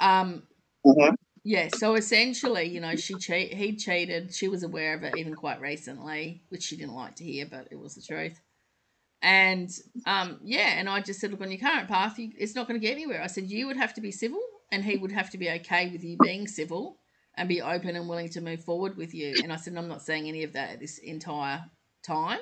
Um, 0.00 0.42
Uh-huh. 0.84 1.12
Yeah, 1.44 1.68
so 1.74 1.94
essentially, 1.94 2.64
you 2.64 2.80
know, 2.80 2.96
she 2.96 3.14
cheat 3.14 3.54
he 3.54 3.76
cheated. 3.76 4.34
She 4.34 4.48
was 4.48 4.62
aware 4.62 4.94
of 4.94 5.02
it 5.04 5.16
even 5.16 5.34
quite 5.34 5.60
recently, 5.60 6.42
which 6.48 6.62
she 6.62 6.76
didn't 6.76 6.94
like 6.94 7.16
to 7.16 7.24
hear, 7.24 7.46
but 7.50 7.68
it 7.70 7.78
was 7.78 7.94
the 7.94 8.02
truth. 8.02 8.40
And 9.22 9.70
um, 10.06 10.40
yeah, 10.42 10.74
and 10.76 10.88
I 10.88 11.00
just 11.00 11.20
said, 11.20 11.30
look, 11.30 11.40
on 11.40 11.50
your 11.50 11.60
current 11.60 11.88
path, 11.88 12.18
you, 12.18 12.30
it's 12.38 12.54
not 12.54 12.66
going 12.66 12.80
to 12.80 12.86
get 12.86 12.92
anywhere. 12.92 13.22
I 13.22 13.26
said 13.26 13.50
you 13.50 13.66
would 13.66 13.76
have 13.76 13.94
to 13.94 14.00
be 14.00 14.10
civil, 14.10 14.40
and 14.70 14.84
he 14.84 14.96
would 14.96 15.12
have 15.12 15.30
to 15.30 15.38
be 15.38 15.50
okay 15.50 15.90
with 15.90 16.04
you 16.04 16.16
being 16.22 16.46
civil 16.46 16.98
and 17.36 17.48
be 17.48 17.62
open 17.62 17.96
and 17.96 18.08
willing 18.08 18.28
to 18.30 18.40
move 18.40 18.64
forward 18.64 18.96
with 18.96 19.14
you. 19.14 19.34
And 19.42 19.52
I 19.52 19.56
said, 19.56 19.76
I'm 19.76 19.88
not 19.88 20.02
saying 20.02 20.28
any 20.28 20.42
of 20.44 20.52
that 20.54 20.72
at 20.72 20.80
this 20.80 20.98
entire 20.98 21.64
time. 22.02 22.40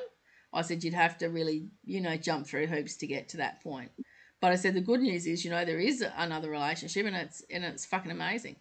I 0.53 0.63
said 0.63 0.83
you'd 0.83 0.95
have 0.95 1.19
to 1.19 1.29
really, 1.29 1.69
you 1.85 2.01
know, 2.01 2.17
jump 2.17 2.47
through 2.47 2.67
hoops 2.69 2.97
to 2.97 3.07
get 3.07 3.29
to 3.31 3.37
that 3.39 3.63
point. 3.63 3.91
But 4.41 4.53
I 4.53 4.57
said 4.57 4.75
the 4.75 4.81
good 4.81 5.01
news 5.01 5.27
is, 5.27 5.45
you 5.45 5.51
know, 5.51 5.65
there 5.65 5.81
is 5.81 6.05
another 6.17 6.51
relationship, 6.51 7.07
and 7.07 7.17
it's 7.17 7.43
and 7.51 7.65
it's 7.65 7.85
fucking 7.87 8.13
amazing. 8.13 8.57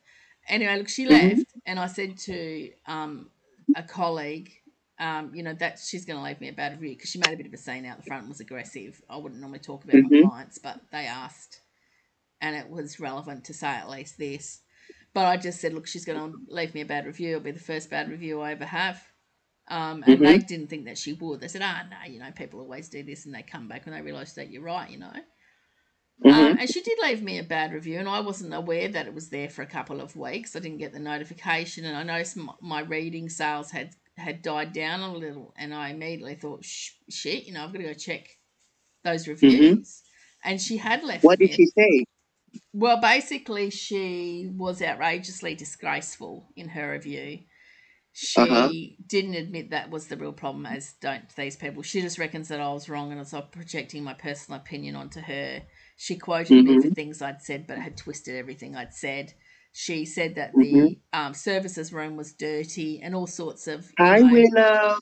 Anyway, 0.48 0.77
look, 0.77 0.89
she 0.89 1.06
Mhm. 1.08 1.08
left, 1.08 1.46
and 1.66 1.80
I 1.80 1.88
said 1.88 2.18
to 2.20 2.72
um, 2.86 3.30
a 3.75 3.84
colleague, 3.84 4.51
um, 5.00 5.34
you 5.36 5.44
know, 5.44 5.54
that 5.56 5.80
she's 5.80 6.06
going 6.06 6.18
to 6.18 6.24
leave 6.24 6.42
me 6.42 6.50
a 6.50 6.54
bad 6.54 6.74
review 6.74 6.96
because 6.96 7.10
she 7.10 7.20
made 7.20 7.34
a 7.34 7.38
bit 7.38 7.46
of 7.48 7.54
a 7.54 7.58
scene 7.58 7.86
out 7.86 7.98
the 7.98 8.04
front 8.04 8.22
and 8.22 8.30
was 8.30 8.39
aggressive. 8.39 9.01
I 9.10 9.18
wouldn't 9.18 9.42
normally 9.42 9.60
talk 9.60 9.84
about 9.84 10.01
my 10.01 10.10
Mhm. 10.10 10.20
clients, 10.20 10.58
but 10.58 10.82
they 10.92 11.06
asked, 11.06 11.62
and 12.42 12.56
it 12.56 12.70
was 12.70 13.00
relevant 13.00 13.46
to 13.46 13.54
say 13.54 13.68
at 13.68 13.89
least 13.89 14.18
this. 14.18 14.62
But 15.13 15.25
I 15.25 15.38
just 15.38 15.60
said, 15.60 15.74
look, 15.74 15.88
she's 15.88 16.06
going 16.06 16.20
to 16.34 16.39
leave 16.48 16.74
me 16.75 16.82
a 16.82 16.86
bad 16.86 17.06
review. 17.06 17.30
It'll 17.32 17.42
be 17.42 17.51
the 17.51 17.60
first 17.60 17.89
bad 17.89 18.10
review 18.10 18.42
I 18.42 18.51
ever 18.51 18.66
have. 18.66 19.04
Um, 19.70 20.04
and 20.08 20.25
they 20.25 20.39
didn't 20.39 20.68
think 20.68 20.86
that 20.86 20.98
she 20.98 21.13
would. 21.13 21.42
They 21.42 21.48
said, 21.50 21.62
ah, 21.63 21.84
no, 21.89 22.12
you 22.12 22.20
know, 22.20 22.32
people 22.32 22.60
always 22.62 22.89
do 22.89 23.04
this, 23.04 23.25
and 23.25 23.36
they 23.36 23.44
come 23.44 23.68
back 23.68 23.86
when 23.86 23.96
they 23.96 24.01
realise 24.01 24.34
that 24.34 24.50
you're 24.51 24.63
right, 24.63 24.89
you 24.89 25.00
know. 25.00 25.13
Mhm. 26.24 26.33
Um, 26.33 26.57
and 26.59 26.69
she 26.69 26.81
did 26.81 26.97
leave 27.01 27.21
me 27.21 27.38
a 27.38 27.43
bad 27.43 27.74
review, 27.74 28.00
and 28.00 28.09
I 28.09 28.21
wasn't 28.21 28.53
aware 28.53 28.88
that 28.88 29.05
it 29.05 29.13
was 29.13 29.29
there 29.29 29.50
for 29.50 29.62
a 29.62 29.67
couple 29.67 30.01
of 30.01 30.15
weeks. 30.15 30.55
I 30.55 30.59
didn't 30.59 30.79
get 30.79 30.91
the 30.93 31.00
notification, 31.00 31.86
and 31.86 31.95
I 31.95 32.03
noticed 32.03 32.38
my, 32.38 32.53
my 32.59 32.81
reading 32.81 33.29
sales 33.29 33.71
had 33.71 33.95
had 34.17 34.41
died 34.41 34.74
down 34.74 35.01
a 35.01 35.13
little, 35.13 35.53
and 35.57 35.74
I 35.75 35.89
immediately 35.89 36.33
thought, 36.33 36.65
shit, 36.65 37.45
you 37.45 37.53
know, 37.53 37.63
I've 37.63 37.71
got 37.71 37.79
to 37.79 37.86
go 37.86 37.93
check 37.93 38.27
those 39.03 39.27
reviews. 39.27 40.01
And 40.43 40.59
she 40.59 40.77
had 40.77 41.03
left. 41.03 41.24
What 41.24 41.39
did 41.39 41.53
she 41.53 41.67
say? 41.67 42.05
well, 42.74 43.00
basically, 43.00 43.69
she 43.69 44.50
was 44.55 44.81
outrageously 44.81 45.55
disgraceful 45.55 46.50
in 46.55 46.69
her 46.69 46.91
review. 46.91 47.39
She 48.19 48.41
Uh-huh. 48.41 48.69
didn't 49.05 49.36
admit 49.36 49.69
that 49.69 49.91
was 49.91 50.07
the 50.07 50.17
real 50.17 50.33
problem, 50.33 50.65
as 50.65 50.93
don't 50.93 51.29
these 51.36 51.55
people. 51.55 51.83
She 51.83 52.01
just 52.01 52.17
reckons 52.17 52.47
that 52.47 52.59
I 52.59 52.74
was 52.74 52.89
wrong 52.89 53.12
and 53.12 53.19
I 53.19 53.24
was 53.24 53.36
projecting 53.51 54.03
my 54.03 54.15
personal 54.15 54.59
opinion 54.59 54.95
onto 54.95 55.21
her. 55.21 55.62
She 55.97 56.15
quoted 56.17 56.65
me 56.65 56.79
for 56.79 56.88
things 56.89 57.21
I'd 57.21 57.43
said, 57.43 57.67
but 57.67 57.77
had 57.77 57.95
twisted 57.95 58.36
everything 58.36 58.75
I'd 58.75 58.95
said. 58.95 59.33
She 59.71 60.03
said 60.05 60.33
that 60.33 60.55
the 60.55 60.97
um, 61.13 61.36
services 61.36 61.93
room 61.93 62.17
was 62.17 62.33
dirty 62.33 63.00
and 63.03 63.13
all 63.13 63.27
sorts 63.27 63.67
of. 63.67 63.86
Hi, 64.00 64.17
know, 64.17 64.31
Willow. 64.33 64.97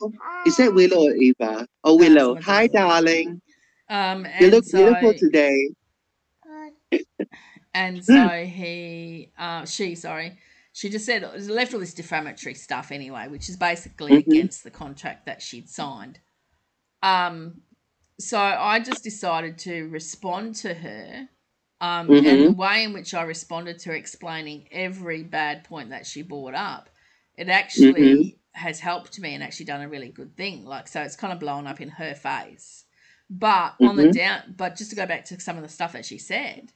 Is 0.45 0.57
that 0.57 0.73
Willow 0.73 1.05
or 1.07 1.15
Eva? 1.15 1.65
Oh, 1.85 1.95
Willow. 1.95 2.35
Hi, 2.41 2.67
darling. 2.67 3.41
Um, 3.89 4.27
You 4.41 4.49
look 4.49 4.65
so, 4.65 4.77
beautiful 4.77 5.13
today. 5.13 5.69
and 7.73 8.03
so 8.03 8.27
he, 8.45 9.31
uh, 9.37 9.63
she, 9.63 9.95
sorry, 9.95 10.37
she 10.75 10.89
just 10.89 11.05
said 11.05 11.23
left 11.49 11.73
all 11.73 11.79
this 11.79 11.93
defamatory 11.93 12.53
stuff 12.53 12.91
anyway, 12.91 13.29
which 13.29 13.47
is 13.47 13.55
basically 13.55 14.11
Mhm. 14.11 14.27
against 14.27 14.61
the 14.65 14.69
contract 14.69 15.25
that 15.25 15.41
she'd 15.41 15.69
signed. 15.69 16.19
Um, 17.01 17.61
so 18.19 18.37
I 18.37 18.81
just 18.81 19.01
decided 19.01 19.57
to 19.59 19.87
respond 19.87 20.55
to 20.55 20.73
her. 20.73 21.29
Um, 21.79 22.19
And 22.25 22.43
the 22.45 22.51
Mhm. 22.51 22.57
way 22.57 22.83
in 22.83 22.91
which 22.91 23.13
I 23.13 23.21
responded 23.23 23.79
to 23.79 23.89
her, 23.89 23.95
explaining 23.95 24.67
every 24.69 25.23
bad 25.23 25.63
point 25.63 25.91
that 25.91 26.05
she 26.05 26.21
brought 26.23 26.55
up, 26.55 26.89
it 27.37 27.47
actually 27.47 28.37
has 28.51 28.81
helped 28.81 29.17
me 29.19 29.33
and 29.33 29.41
actually 29.43 29.67
done 29.67 29.81
a 29.81 29.87
really 29.87 30.09
good 30.09 30.35
thing. 30.35 30.65
Like, 30.65 30.89
so 30.89 31.01
it's 31.01 31.15
kind 31.15 31.31
of 31.31 31.39
blown 31.39 31.67
up 31.67 31.79
in 31.79 31.89
her 31.89 32.13
face. 32.15 32.83
But 33.29 33.75
on 33.81 33.95
the 33.95 34.05
Mhm. 34.05 34.11
down, 34.11 34.55
but 34.57 34.75
just 34.75 34.89
to 34.89 34.95
go 34.97 35.05
back 35.05 35.23
to 35.25 35.39
some 35.39 35.55
of 35.55 35.63
the 35.63 35.69
stuff 35.69 35.93
that 35.93 36.05
she 36.05 36.17
said, 36.17 36.73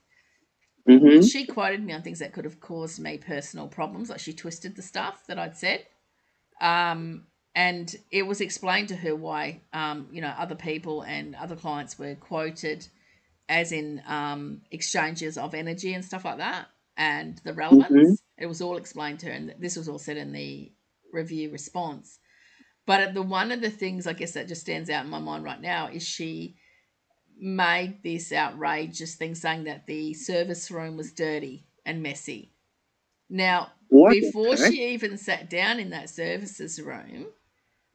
Mm-hmm. 0.89 1.21
she 1.21 1.45
quoted 1.45 1.83
me 1.83 1.93
on 1.93 2.01
things 2.01 2.19
that 2.19 2.33
could 2.33 2.45
have 2.45 2.59
caused 2.59 2.99
me 2.99 3.17
personal 3.17 3.67
problems. 3.67 4.09
Like 4.09 4.19
she 4.19 4.33
twisted 4.33 4.75
the 4.75 4.81
stuff 4.81 5.25
that 5.27 5.37
I'd 5.39 5.57
said. 5.57 5.85
Um, 6.61 7.25
and 7.55 7.93
it 8.11 8.23
was 8.27 8.41
explained 8.41 8.89
to 8.89 8.95
her 8.95 9.15
why, 9.15 9.61
um, 9.73 10.07
you 10.11 10.21
know, 10.21 10.33
other 10.37 10.55
people 10.55 11.01
and 11.03 11.35
other 11.35 11.55
clients 11.55 11.99
were 11.99 12.15
quoted 12.15 12.87
as 13.47 13.71
in 13.71 14.01
um, 14.07 14.61
exchanges 14.71 15.37
of 15.37 15.53
energy 15.55 15.93
and 15.93 16.05
stuff 16.05 16.25
like 16.25 16.37
that 16.37 16.67
and 16.97 17.41
the 17.43 17.53
relevance. 17.53 18.21
It 18.37 18.45
was 18.45 18.61
all 18.61 18.77
explained 18.77 19.19
to 19.19 19.27
her. 19.27 19.31
And 19.31 19.55
this 19.59 19.75
was 19.75 19.89
all 19.89 19.99
said 19.99 20.17
in 20.17 20.31
the 20.31 20.71
review 21.11 21.51
response. 21.51 22.19
But 22.85 23.13
the 23.13 23.21
one 23.21 23.51
of 23.51 23.61
the 23.61 23.69
things 23.71 24.07
I 24.07 24.13
guess 24.13 24.33
that 24.33 24.47
just 24.47 24.61
stands 24.61 24.89
out 24.89 25.05
in 25.05 25.11
my 25.11 25.19
mind 25.19 25.43
right 25.43 25.61
now 25.61 25.89
is 25.91 26.03
she 26.03 26.55
made 27.39 28.03
this 28.03 28.31
outrageous 28.33 29.15
thing 29.15 29.35
saying 29.35 29.65
that 29.65 29.87
the 29.87 30.13
service 30.13 30.69
room 30.71 30.97
was 30.97 31.11
dirty 31.13 31.65
and 31.85 32.03
messy. 32.03 32.51
Now, 33.29 33.73
What? 33.89 34.11
before 34.11 34.57
she 34.57 34.89
even 34.93 35.17
sat 35.17 35.49
down 35.49 35.79
in 35.79 35.89
that 35.91 36.09
services 36.09 36.81
room, 36.81 37.27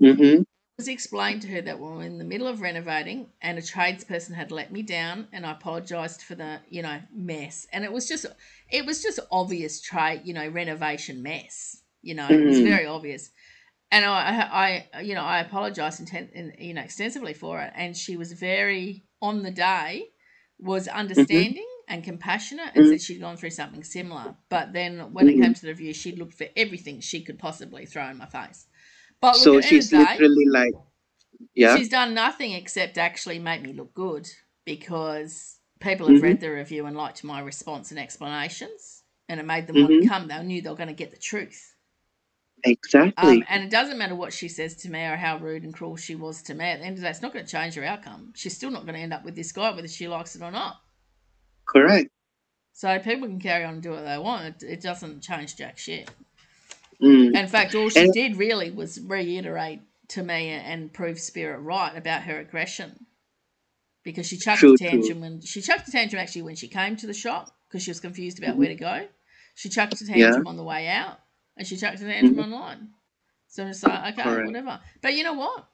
Mm-hmm. 0.03 0.43
it 0.77 0.81
was 0.83 0.89
explained 0.89 1.43
to 1.43 1.49
her 1.49 1.61
that 1.63 1.79
we 1.79 1.87
were 1.87 2.03
in 2.03 2.19
the 2.19 2.25
middle 2.25 2.49
of 2.49 2.61
renovating 2.61 3.31
and 3.41 3.59
a 3.59 3.63
tradesperson 3.63 4.35
had 4.35 4.51
let 4.51 4.73
me 4.73 4.83
down 4.83 5.29
and 5.33 5.47
I 5.47 5.53
apologized 5.53 6.23
for 6.23 6.35
the, 6.35 6.61
you 6.69 6.83
know, 6.83 7.01
mess. 7.13 7.67
And 7.73 7.85
it 7.85 7.93
was 7.93 8.09
just 8.09 8.27
it 8.71 8.85
was 8.85 9.03
just 9.03 9.21
obvious 9.31 9.81
trade, 9.81 10.23
you 10.25 10.35
know, 10.35 10.49
renovation 10.49 11.23
mess. 11.23 11.83
You 12.03 12.15
know, 12.15 12.29
it 12.29 12.45
was 12.45 12.59
Mhm. 12.59 12.65
very 12.65 12.87
obvious. 12.87 13.31
And 13.95 14.05
I, 14.05 14.87
I, 14.93 15.01
you 15.03 15.15
know, 15.15 15.23
I 15.23 15.39
apologized 15.39 16.01
intent, 16.01 16.31
you 16.59 16.75
know, 16.75 16.83
extensively 16.83 17.33
for 17.33 17.61
it. 17.61 17.73
And 17.77 17.97
she 17.97 18.17
was 18.17 18.33
very 18.33 19.05
on 19.23 19.45
the 19.45 19.53
day, 19.53 20.09
was 20.59 20.89
understanding 20.89 21.69
and 21.87 22.03
compassionate, 22.03 22.71
and 22.75 22.89
said 22.89 23.01
she'd 23.01 23.21
gone 23.21 23.37
through 23.37 23.51
something 23.51 23.85
similar. 23.85 24.35
But 24.49 24.73
then 24.73 25.13
when 25.13 25.29
it 25.29 25.37
Mhm. 25.37 25.43
came 25.43 25.55
to 25.55 25.63
the 25.63 25.69
review, 25.69 25.95
she 25.95 26.17
looked 26.17 26.35
for 26.35 26.49
everything 26.57 26.99
she 27.01 27.23
could 27.23 27.39
possibly 27.39 27.87
throw 27.87 28.09
in 28.09 28.17
my 28.17 28.27
face. 28.27 28.67
But 29.21 29.35
look, 29.37 29.45
So 29.45 29.59
at 29.59 29.63
the 29.63 29.69
end 29.69 29.77
of 29.77 29.83
she's 29.83 29.91
day, 29.91 29.99
literally 29.99 30.47
like, 30.47 30.75
yeah. 31.55 31.77
She's 31.77 31.89
done 31.89 32.15
nothing 32.15 32.51
except 32.53 32.99
actually 32.99 33.39
make 33.39 33.63
me 33.63 33.75
look 33.75 33.95
good 33.95 34.29
because 34.65 35.61
people 35.79 36.09
have 36.09 36.17
Mhm. 36.19 36.23
read 36.23 36.41
the 36.41 36.51
review 36.51 36.87
and 36.87 36.97
liked 36.97 37.23
my 37.23 37.39
response 37.41 37.93
and 37.93 38.01
explanations, 38.01 39.05
and 39.29 39.39
it 39.39 39.47
made 39.47 39.69
them 39.69 39.77
want 39.77 39.93
to 39.93 40.01
Mhm. 40.01 40.09
come. 40.09 40.27
They 40.27 40.43
knew 40.43 40.63
they 40.63 40.71
were 40.71 40.75
going 40.75 40.89
to 40.89 40.95
get 40.95 41.13
the 41.13 41.17
truth. 41.17 41.74
Exactly. 42.65 43.37
Um, 43.39 43.45
and 43.49 43.63
it 43.65 43.71
doesn't 43.71 43.99
matter 43.99 44.15
what 44.15 44.33
she 44.33 44.49
says 44.49 44.75
to 44.77 44.91
me 44.91 45.03
or 45.05 45.17
how 45.17 45.37
rude 45.39 45.65
and 45.65 45.75
cruel 45.75 45.97
she 45.97 46.15
was 46.15 46.43
to 46.45 46.55
me. 46.55 46.65
At 46.65 46.79
the 46.81 46.87
end 46.87 46.95
of 46.95 47.01
the 47.01 47.03
day, 47.05 47.11
it's 47.11 47.21
not 47.23 47.33
going 47.33 47.45
to 47.45 47.51
change 47.51 47.75
her 47.75 47.85
outcome. 47.85 48.33
She's 48.35 48.57
still 48.57 48.71
not 48.71 48.83
going 48.85 48.95
to 48.95 49.01
end 49.01 49.13
up 49.13 49.25
with 49.25 49.37
this 49.37 49.53
guy, 49.53 49.71
whether 49.75 49.87
she 49.89 50.09
likes 50.09 50.35
it 50.35 50.43
or 50.43 50.51
not. 50.51 50.77
Correct. 51.67 52.11
So 52.73 52.99
people 52.99 53.29
can 53.29 53.39
carry 53.41 53.65
on 53.65 53.75
and 53.75 53.83
do 53.83 53.91
what 53.91 54.05
they 54.05 54.19
want. 54.19 54.47
It, 54.47 54.63
it 54.67 54.81
doesn't 54.81 55.21
change 55.23 55.57
jack 55.57 55.77
shit. 55.79 56.11
Mm. 57.03 57.37
In 57.37 57.47
fact, 57.49 57.75
all 57.75 57.89
she 57.91 58.01
And- 58.01 58.13
did 58.13 58.37
really 58.37 58.71
was 58.71 59.01
reiterate 59.01 59.81
to 60.09 60.23
me 60.23 60.49
and 60.51 60.93
prove 60.93 61.19
Spirit 61.19 61.59
right 61.61 61.95
about 61.97 62.23
her 62.23 62.39
aggression. 62.39 63.07
Because 64.05 64.27
she 64.27 64.37
chucked 64.37 64.61
True, 64.61 64.75
a 64.75 64.77
true. 64.79 64.89
tantrum 64.91 65.21
when 65.21 65.41
she 65.41 65.61
chucked 65.63 65.89
a 65.89 65.91
tantrum 65.91 66.21
actually 66.21 66.43
when 66.43 66.57
she 66.57 66.69
came 66.69 66.97
to 66.97 67.07
the 67.07 67.15
shop 67.15 67.55
because 67.69 67.83
she 67.83 67.91
was 67.91 68.01
confused 68.01 68.39
about 68.39 68.55
Mhm. 68.57 68.59
where 68.59 68.69
to 68.69 68.75
go. 68.75 69.09
She 69.55 69.69
chucked 69.69 70.01
a 70.01 70.05
Yeah. 70.05 70.27
tantrum 70.27 70.47
on 70.47 70.57
the 70.57 70.65
way 70.65 70.89
out, 70.89 71.21
and 71.57 71.67
she 71.67 71.77
chucked 71.77 72.01
a 72.01 72.05
tantrum 72.05 72.35
Mhm. 72.37 72.43
online. 72.45 72.91
So 73.49 73.63
I'm 73.65 73.71
just 73.71 73.83
like, 73.85 74.15
okay, 74.15 74.23
Correct. 74.23 74.47
whatever. 74.47 74.81
But 75.01 75.15
you 75.15 75.23
know 75.25 75.35
what? 75.35 75.69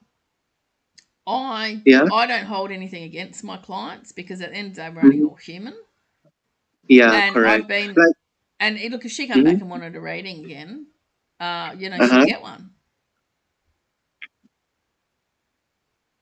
I 1.27 1.81
Yeah. 1.85 2.07
I 2.11 2.25
don't 2.27 2.45
hold 2.45 2.71
anything 2.71 3.03
against 3.03 3.43
my 3.43 3.57
clients 3.57 4.11
because 4.11 4.41
at 4.41 4.51
the 4.51 4.55
end 4.57 4.69
of 4.71 4.75
the 4.75 4.81
day 4.81 4.89
we're 4.89 5.01
only 5.03 5.17
Mhm. 5.19 5.29
all 5.29 5.35
human. 5.35 5.75
Yeah. 6.87 7.13
and 7.13 7.33
correct. 7.33 7.61
I've 7.63 7.67
been 7.67 7.93
Like- 7.93 8.15
and 8.59 8.77
it- 8.77 8.91
look 8.91 9.05
if 9.05 9.11
she 9.11 9.25
came 9.27 9.37
Mhm. 9.37 9.43
back 9.45 9.53
and 9.61 9.69
wanted 9.69 9.95
a 9.95 10.01
rating 10.01 10.43
again, 10.43 10.87
uh, 11.39 11.73
you 11.77 11.89
know, 11.89 11.95
Uh-huh. 11.97 12.21
she'd 12.21 12.27
get 12.29 12.41
one. 12.41 12.75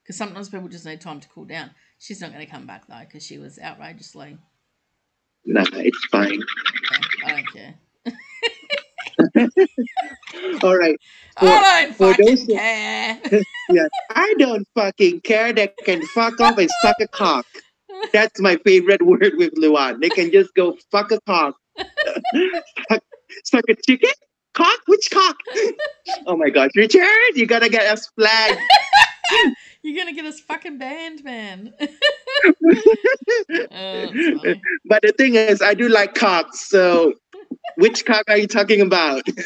Because 0.03 0.17
sometimes 0.17 0.49
people 0.49 0.67
just 0.67 0.85
need 0.85 1.01
time 1.01 1.19
to 1.21 1.29
cool 1.29 1.45
down. 1.45 1.71
She's 1.97 2.21
not 2.21 2.31
going 2.33 2.45
to 2.45 2.51
come 2.51 2.65
back 2.67 2.87
though 2.87 2.99
because 2.99 3.25
she 3.25 3.37
was 3.37 3.57
outrageously. 3.59 4.37
Nah, 5.45 5.63
it's 5.73 6.05
fine. 6.11 6.33
Yeah, 6.39 6.99
I 7.25 7.31
don't 7.35 7.51
care. 7.53 7.79
All 10.63 10.77
right. 10.77 10.97
For- 11.39 11.47
I 11.47 11.85
don't 11.85 11.95
for 11.95 12.11
fucking 12.11 12.25
those 12.25 12.45
care. 12.45 13.21
I 14.15 14.33
don't 14.37 14.67
fucking 14.75 15.21
care. 15.21 15.53
They 15.53 15.69
can 15.85 16.05
fuck 16.07 16.39
off 16.39 16.57
and 16.57 16.69
suck 16.81 16.95
a 17.01 17.07
cock. 17.07 17.45
That's 18.13 18.39
my 18.39 18.57
favorite 18.57 19.01
word 19.05 19.33
with 19.37 19.53
Luan. 19.55 19.99
They 19.99 20.09
can 20.09 20.31
just 20.31 20.53
go 20.55 20.77
fuck 20.91 21.11
a 21.11 21.19
cock. 21.21 21.55
suck, 22.89 23.03
suck 23.45 23.63
a 23.69 23.75
chicken? 23.85 24.11
Cock? 24.53 24.79
Which 24.87 25.09
cock? 25.11 25.37
oh 26.25 26.35
my 26.35 26.49
gosh, 26.49 26.71
Richard, 26.75 27.05
you 27.35 27.45
gotta 27.45 27.69
get 27.69 27.83
us 27.83 28.07
flagged. 28.15 28.59
You're 29.83 29.95
gonna 29.95 30.13
get 30.13 30.25
us 30.25 30.39
fucking 30.41 30.77
banned, 30.77 31.23
man. 31.23 31.73
oh, 31.81 31.87
but 34.85 35.01
the 35.03 35.13
thing 35.17 35.35
is, 35.35 35.61
I 35.61 35.73
do 35.73 35.87
like 35.87 36.15
cocks. 36.15 36.67
So, 36.67 37.13
which 37.79 38.05
cock 38.05 38.25
are 38.29 38.37
you 38.37 38.47
talking 38.47 38.81
about? 38.81 39.23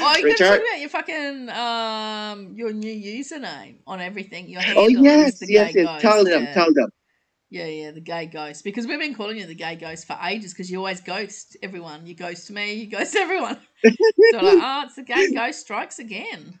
Oh, 0.00 0.16
you 0.16 0.24
Richard? 0.24 0.44
talk 0.44 0.60
about 0.60 0.80
your 0.80 0.88
fucking 0.90 1.48
um 1.50 2.54
your 2.56 2.72
new 2.72 2.92
username 2.92 3.76
on 3.86 4.00
everything. 4.00 4.48
Your 4.48 4.62
handle 4.62 4.84
oh 4.84 4.88
is 4.88 5.34
yes, 5.34 5.40
the 5.40 5.46
yes, 5.48 5.72
gay 5.72 5.74
yes. 5.74 5.88
Tell 5.98 6.24
them, 6.24 6.42
yeah. 6.42 6.54
tell 6.54 6.72
them. 6.72 6.88
Yeah, 7.50 7.66
yeah, 7.66 7.90
the 7.92 8.00
gay 8.00 8.26
ghost. 8.26 8.64
Because 8.64 8.86
we've 8.86 8.98
been 8.98 9.14
calling 9.14 9.38
you 9.38 9.46
the 9.46 9.54
gay 9.54 9.76
ghost 9.76 10.06
for 10.06 10.18
ages 10.22 10.52
because 10.52 10.70
you 10.70 10.78
always 10.78 11.00
ghost 11.00 11.56
everyone. 11.62 12.06
You 12.06 12.14
ghost 12.14 12.50
me, 12.50 12.74
you 12.74 12.86
ghost 12.86 13.16
everyone. 13.24 13.58
so 14.30 14.38
like, 14.42 14.58
oh, 14.60 14.82
it's 14.86 14.96
the 14.96 15.02
gay 15.02 15.28
ghost 15.28 15.60
strikes 15.60 15.98
again. 15.98 16.58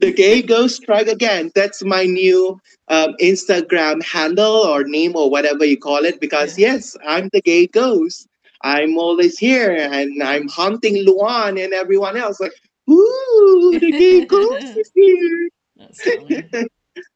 The 0.00 0.12
gay 0.12 0.42
ghost 0.42 0.76
strike 0.76 1.08
again. 1.08 1.50
That's 1.54 1.82
my 1.84 2.04
new 2.04 2.58
um, 2.88 3.14
Instagram 3.20 4.02
handle 4.02 4.52
or 4.66 4.84
name 4.84 5.16
or 5.16 5.30
whatever 5.30 5.64
you 5.64 5.78
call 5.78 6.04
it. 6.04 6.20
Because 6.20 6.58
Yeah. 6.58 6.58
yes, 6.58 6.96
I'm 7.06 7.28
the 7.32 7.40
gay 7.42 7.66
ghost. 7.66 8.26
I'm 8.62 8.98
always 8.98 9.38
here 9.38 9.74
and 9.74 10.22
I'm 10.22 10.48
haunting 10.48 11.04
Luan 11.04 11.58
and 11.58 11.72
everyone 11.72 12.16
else. 12.16 12.40
Like, 12.40 12.52
ooh, 12.88 13.78
the 13.80 13.90
gay 13.90 14.24
ghost 14.26 14.76
is 14.76 14.90
here. 14.94 15.48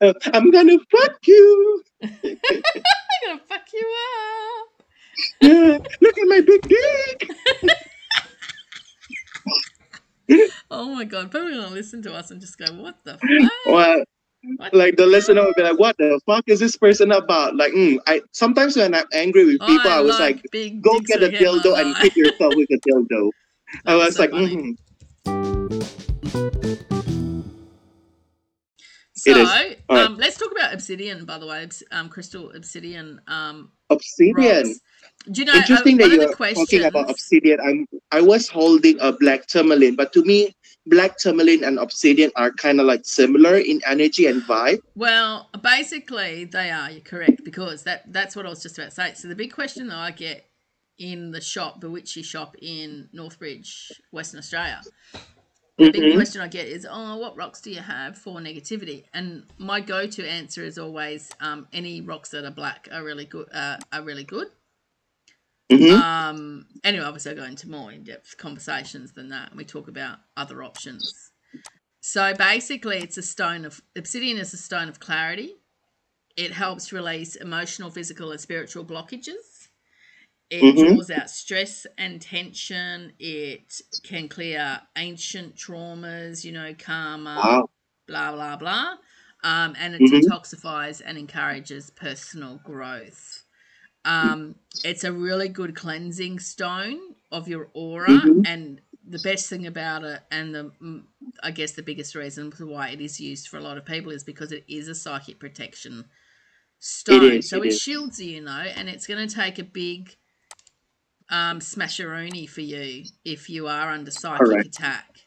I'm 0.32 0.50
gonna 0.50 0.78
fuck 0.90 1.18
you. 1.26 1.82
I'm 2.02 2.10
gonna 2.22 3.40
fuck 3.48 3.66
you 3.72 3.94
up. 4.06 4.82
Yeah, 5.40 5.78
look 6.00 6.18
at 6.18 6.28
my 6.28 6.40
big 6.40 6.62
dick. 6.62 7.30
Oh 10.70 10.94
my 10.94 11.04
god, 11.04 11.30
people 11.30 11.48
are 11.48 11.50
gonna 11.50 11.68
listen 11.68 12.02
to 12.02 12.14
us 12.14 12.30
and 12.30 12.40
just 12.40 12.56
go, 12.58 12.66
What 12.72 13.04
the 13.04 13.12
fuck? 13.12 13.50
Well, 13.66 13.98
What 13.98 14.08
like 14.72 14.96
the 14.96 15.06
listener 15.06 15.42
will 15.44 15.54
be 15.56 15.62
like, 15.62 15.78
"What 15.78 15.96
the 15.98 16.20
fuck 16.26 16.44
is 16.46 16.60
this 16.60 16.76
person 16.76 17.12
about?" 17.12 17.56
Like, 17.56 17.72
mm, 17.72 17.98
I 18.06 18.22
sometimes 18.32 18.76
when 18.76 18.94
I'm 18.94 19.06
angry 19.12 19.44
with 19.44 19.60
people, 19.60 19.90
I, 19.90 20.00
was 20.00 20.18
like, 20.18 20.42
"Go 20.80 21.00
get 21.00 21.22
a 21.22 21.28
dildo 21.28 21.78
and 21.78 21.96
hit 21.98 22.16
yourself 22.16 22.54
with 22.56 22.70
a 22.70 22.78
dildo." 22.88 23.30
I 23.86 23.96
was 23.96 24.16
so 24.16 24.22
like, 24.22 24.30
mhm. 24.30 24.76
So, 29.16 29.30
It 29.30 29.36
is. 29.38 29.48
All 29.48 29.96
right. 29.96 30.04
um, 30.04 30.18
let's 30.18 30.36
talk 30.36 30.52
about 30.52 30.74
obsidian. 30.74 31.24
By 31.24 31.38
the 31.38 31.46
way, 31.46 31.66
um, 31.92 32.10
crystal 32.10 32.50
obsidian. 32.50 33.20
Um, 33.26 33.70
obsidian. 33.88 34.66
rocks. 34.66 34.80
Do 35.30 35.40
you 35.40 35.46
know? 35.46 35.54
Interesting 35.54 35.94
uh, 35.94 36.08
that 36.08 36.14
you're 36.14 36.54
talking 36.54 36.84
about 36.84 37.10
obsidian. 37.10 37.58
I'm 37.60 37.86
I 38.12 38.20
was 38.20 38.48
holding 38.48 39.00
a 39.00 39.12
black 39.12 39.46
tourmaline, 39.46 39.96
but 39.96 40.12
to 40.12 40.24
me, 40.24 40.54
black 40.86 41.16
tourmaline 41.18 41.64
and 41.64 41.78
obsidian 41.78 42.30
are 42.36 42.50
kind 42.52 42.80
of 42.80 42.86
like 42.86 43.04
similar 43.04 43.56
in 43.56 43.80
energy 43.86 44.26
and 44.26 44.42
vibe. 44.42 44.78
Well, 44.94 45.48
basically, 45.62 46.44
they 46.44 46.70
are. 46.70 46.90
You're 46.90 47.00
correct 47.00 47.44
because 47.44 47.84
that 47.84 48.12
that's 48.12 48.36
what 48.36 48.46
I 48.46 48.50
was 48.50 48.62
just 48.62 48.78
about 48.78 48.90
to 48.90 48.94
say. 48.94 49.14
So 49.14 49.28
the 49.28 49.34
big 49.34 49.52
question 49.52 49.88
that 49.88 49.96
I 49.98 50.10
get 50.10 50.46
in 50.98 51.30
the 51.32 51.40
shop, 51.40 51.80
the 51.80 51.90
Witchy 51.90 52.22
shop 52.22 52.54
in 52.60 53.08
Northbridge, 53.14 53.90
Western 54.12 54.38
Australia, 54.38 54.80
the 55.78 55.90
big 55.90 56.02
Mhm. 56.02 56.14
question 56.14 56.40
I 56.40 56.48
get 56.48 56.68
is, 56.68 56.86
"Oh, 56.88 57.16
what 57.16 57.36
rocks 57.36 57.60
do 57.60 57.70
you 57.70 57.80
have 57.80 58.16
for 58.16 58.38
negativity?" 58.38 59.04
And 59.12 59.44
my 59.58 59.80
go-to 59.80 60.24
answer 60.24 60.62
is 60.62 60.78
always, 60.78 61.30
um, 61.40 61.66
"Any 61.72 62.00
rocks 62.00 62.28
that 62.30 62.44
are 62.44 62.50
black 62.50 62.88
are 62.92 63.02
really 63.02 63.24
good. 63.24 63.48
Uh, 63.52 63.78
are 63.92 64.02
really 64.02 64.24
good." 64.24 64.48
Mhm. 65.70 66.04
Um, 66.04 66.68
anyway, 66.84 67.04
obviously, 67.04 67.32
I 67.32 67.34
go 67.34 67.44
into 67.44 67.68
more 67.70 67.92
in 67.92 68.04
depth 68.04 68.36
conversations 68.38 69.12
than 69.12 69.28
that, 69.30 69.50
and 69.50 69.58
we 69.58 69.64
talk 69.64 69.88
about 69.88 70.20
other 70.36 70.62
options. 70.62 71.32
So 72.02 72.34
basically, 72.34 72.98
it's 72.98 73.18
a 73.18 73.22
stone 73.22 73.64
of 73.64 73.82
obsidian 73.96 74.38
is 74.38 74.54
a 74.54 74.58
stone 74.58 74.88
of 74.88 75.00
clarity. 75.00 75.56
It 76.36 76.52
helps 76.52 76.92
release 76.92 77.36
emotional, 77.36 77.90
physical, 77.90 78.32
and 78.32 78.40
spiritual 78.40 78.84
blockages. 78.86 79.68
It 80.50 80.76
Mhm. 80.76 80.96
draws 80.96 81.10
out 81.10 81.30
stress 81.30 81.86
and 81.98 82.22
tension. 82.22 83.14
It 83.18 83.80
can 84.04 84.28
clear 84.28 84.82
ancient 84.98 85.56
traumas, 85.56 86.44
you 86.44 86.52
know, 86.52 86.74
karma, 86.74 87.42
Wow. 87.42 87.68
blah 88.08 88.32
blah 88.32 88.56
blah. 88.56 88.96
Um, 89.44 89.74
and 89.78 89.94
it 89.94 90.04
Mhm. 90.04 90.30
detoxifies 90.30 91.02
and 91.04 91.18
encourages 91.18 91.90
personal 91.90 92.58
growth. 92.58 93.43
Um, 94.04 94.56
it's 94.82 95.04
a 95.04 95.12
really 95.12 95.48
good 95.48 95.74
cleansing 95.74 96.38
stone 96.40 96.98
of 97.32 97.48
your 97.48 97.70
aura, 97.74 98.24
Mhm. 98.24 98.42
and 98.44 98.80
the 99.06 99.18
best 99.18 99.48
thing 99.48 99.66
about 99.66 100.04
it, 100.04 100.20
and 100.30 100.54
the 100.54 100.72
mm, 100.82 101.04
I 101.42 101.50
guess 101.50 101.72
the 101.72 101.82
biggest 101.82 102.14
reason 102.14 102.50
for 102.50 102.66
why 102.66 102.90
it 102.90 103.00
is 103.00 103.20
used 103.20 103.48
for 103.48 103.58
a 103.58 103.62
lot 103.62 103.78
of 103.78 103.84
people 103.84 104.12
is 104.12 104.24
because 104.24 104.52
it 104.52 104.64
is 104.68 104.88
a 104.88 104.94
psychic 104.94 105.38
protection 105.38 106.06
stone. 106.78 107.40
is, 107.40 107.42
so 107.42 107.62
it 107.62 107.72
it, 107.72 107.72
shields 107.72 108.20
you, 108.20 108.36
you 108.36 108.40
know, 108.42 108.50
and 108.76 108.88
it's 108.88 109.06
going 109.06 109.26
to 109.26 109.34
take 109.34 109.58
a 109.58 109.64
big 109.64 110.16
um, 111.30 111.58
smasheroni 111.60 112.48
for 112.48 112.60
you 112.60 113.08
if 113.24 113.48
you 113.48 113.66
are 113.66 113.90
under 113.90 114.10
psychic 114.10 114.64
Correct. 114.64 114.64
attack. 114.64 115.20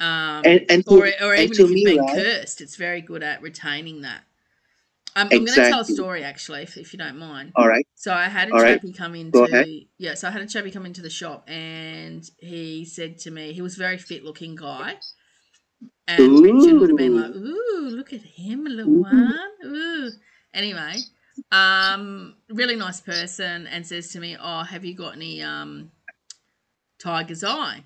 Um, 0.00 0.44
And 0.44 0.66
and 0.70 0.84
to, 0.88 1.02
or, 1.02 1.10
or 1.22 1.34
and 1.36 1.50
even 1.50 1.58
if 1.58 1.70
you've 1.70 1.82
me, 1.82 1.84
been 1.84 2.04
right? 2.06 2.06
cursed, 2.06 2.60
it's 2.60 2.76
very 2.76 3.00
good 3.00 3.22
at 3.22 3.42
retaining 3.42 4.02
that. 4.02 4.24
Um, 5.14 5.28
I'm 5.30 5.44
going 5.44 5.60
to 5.60 5.68
tell 5.68 5.80
a 5.80 5.84
story 5.84 6.24
actually, 6.24 6.62
if, 6.62 6.76
if 6.76 6.92
you 6.92 6.98
don't 6.98 7.18
mind. 7.18 7.52
All 7.56 7.68
right. 7.68 7.86
So 7.94 8.12
I 8.12 8.24
had 8.24 8.48
a 8.48 8.52
All 8.52 8.62
right. 8.62 8.76
chappie 8.76 8.92
come 8.92 9.14
into 9.14 9.84
yeah. 9.98 10.14
So 10.14 10.28
I 10.28 10.30
had 10.30 10.42
a 10.42 10.46
chappie 10.46 10.70
come 10.70 10.86
into 10.86 11.02
the 11.02 11.10
shop, 11.10 11.48
and 11.48 12.28
he 12.38 12.84
said 12.84 13.18
to 13.18 13.30
me, 13.30 13.52
he 13.52 13.62
was 13.62 13.76
a 13.76 13.78
very 13.78 13.98
fit 13.98 14.24
looking 14.24 14.56
guy, 14.56 14.96
and 16.08 16.40
Richard 16.42 16.80
would 16.80 16.90
have 16.90 16.96
been 16.96 17.14
like, 17.14 17.34
"Ooh, 17.36 17.88
look 17.90 18.12
at 18.12 18.22
him, 18.22 18.64
Luan." 18.64 19.34
Ooh. 19.64 20.10
Anyway, 20.54 20.94
um, 21.50 22.36
really 22.48 22.76
nice 22.76 23.00
person, 23.00 23.66
and 23.66 23.86
says 23.86 24.08
to 24.12 24.20
me, 24.20 24.36
"Oh, 24.40 24.62
have 24.62 24.84
you 24.84 24.94
got 24.94 25.14
any 25.14 25.42
um, 25.42 25.90
tiger's 26.98 27.44
eye 27.44 27.84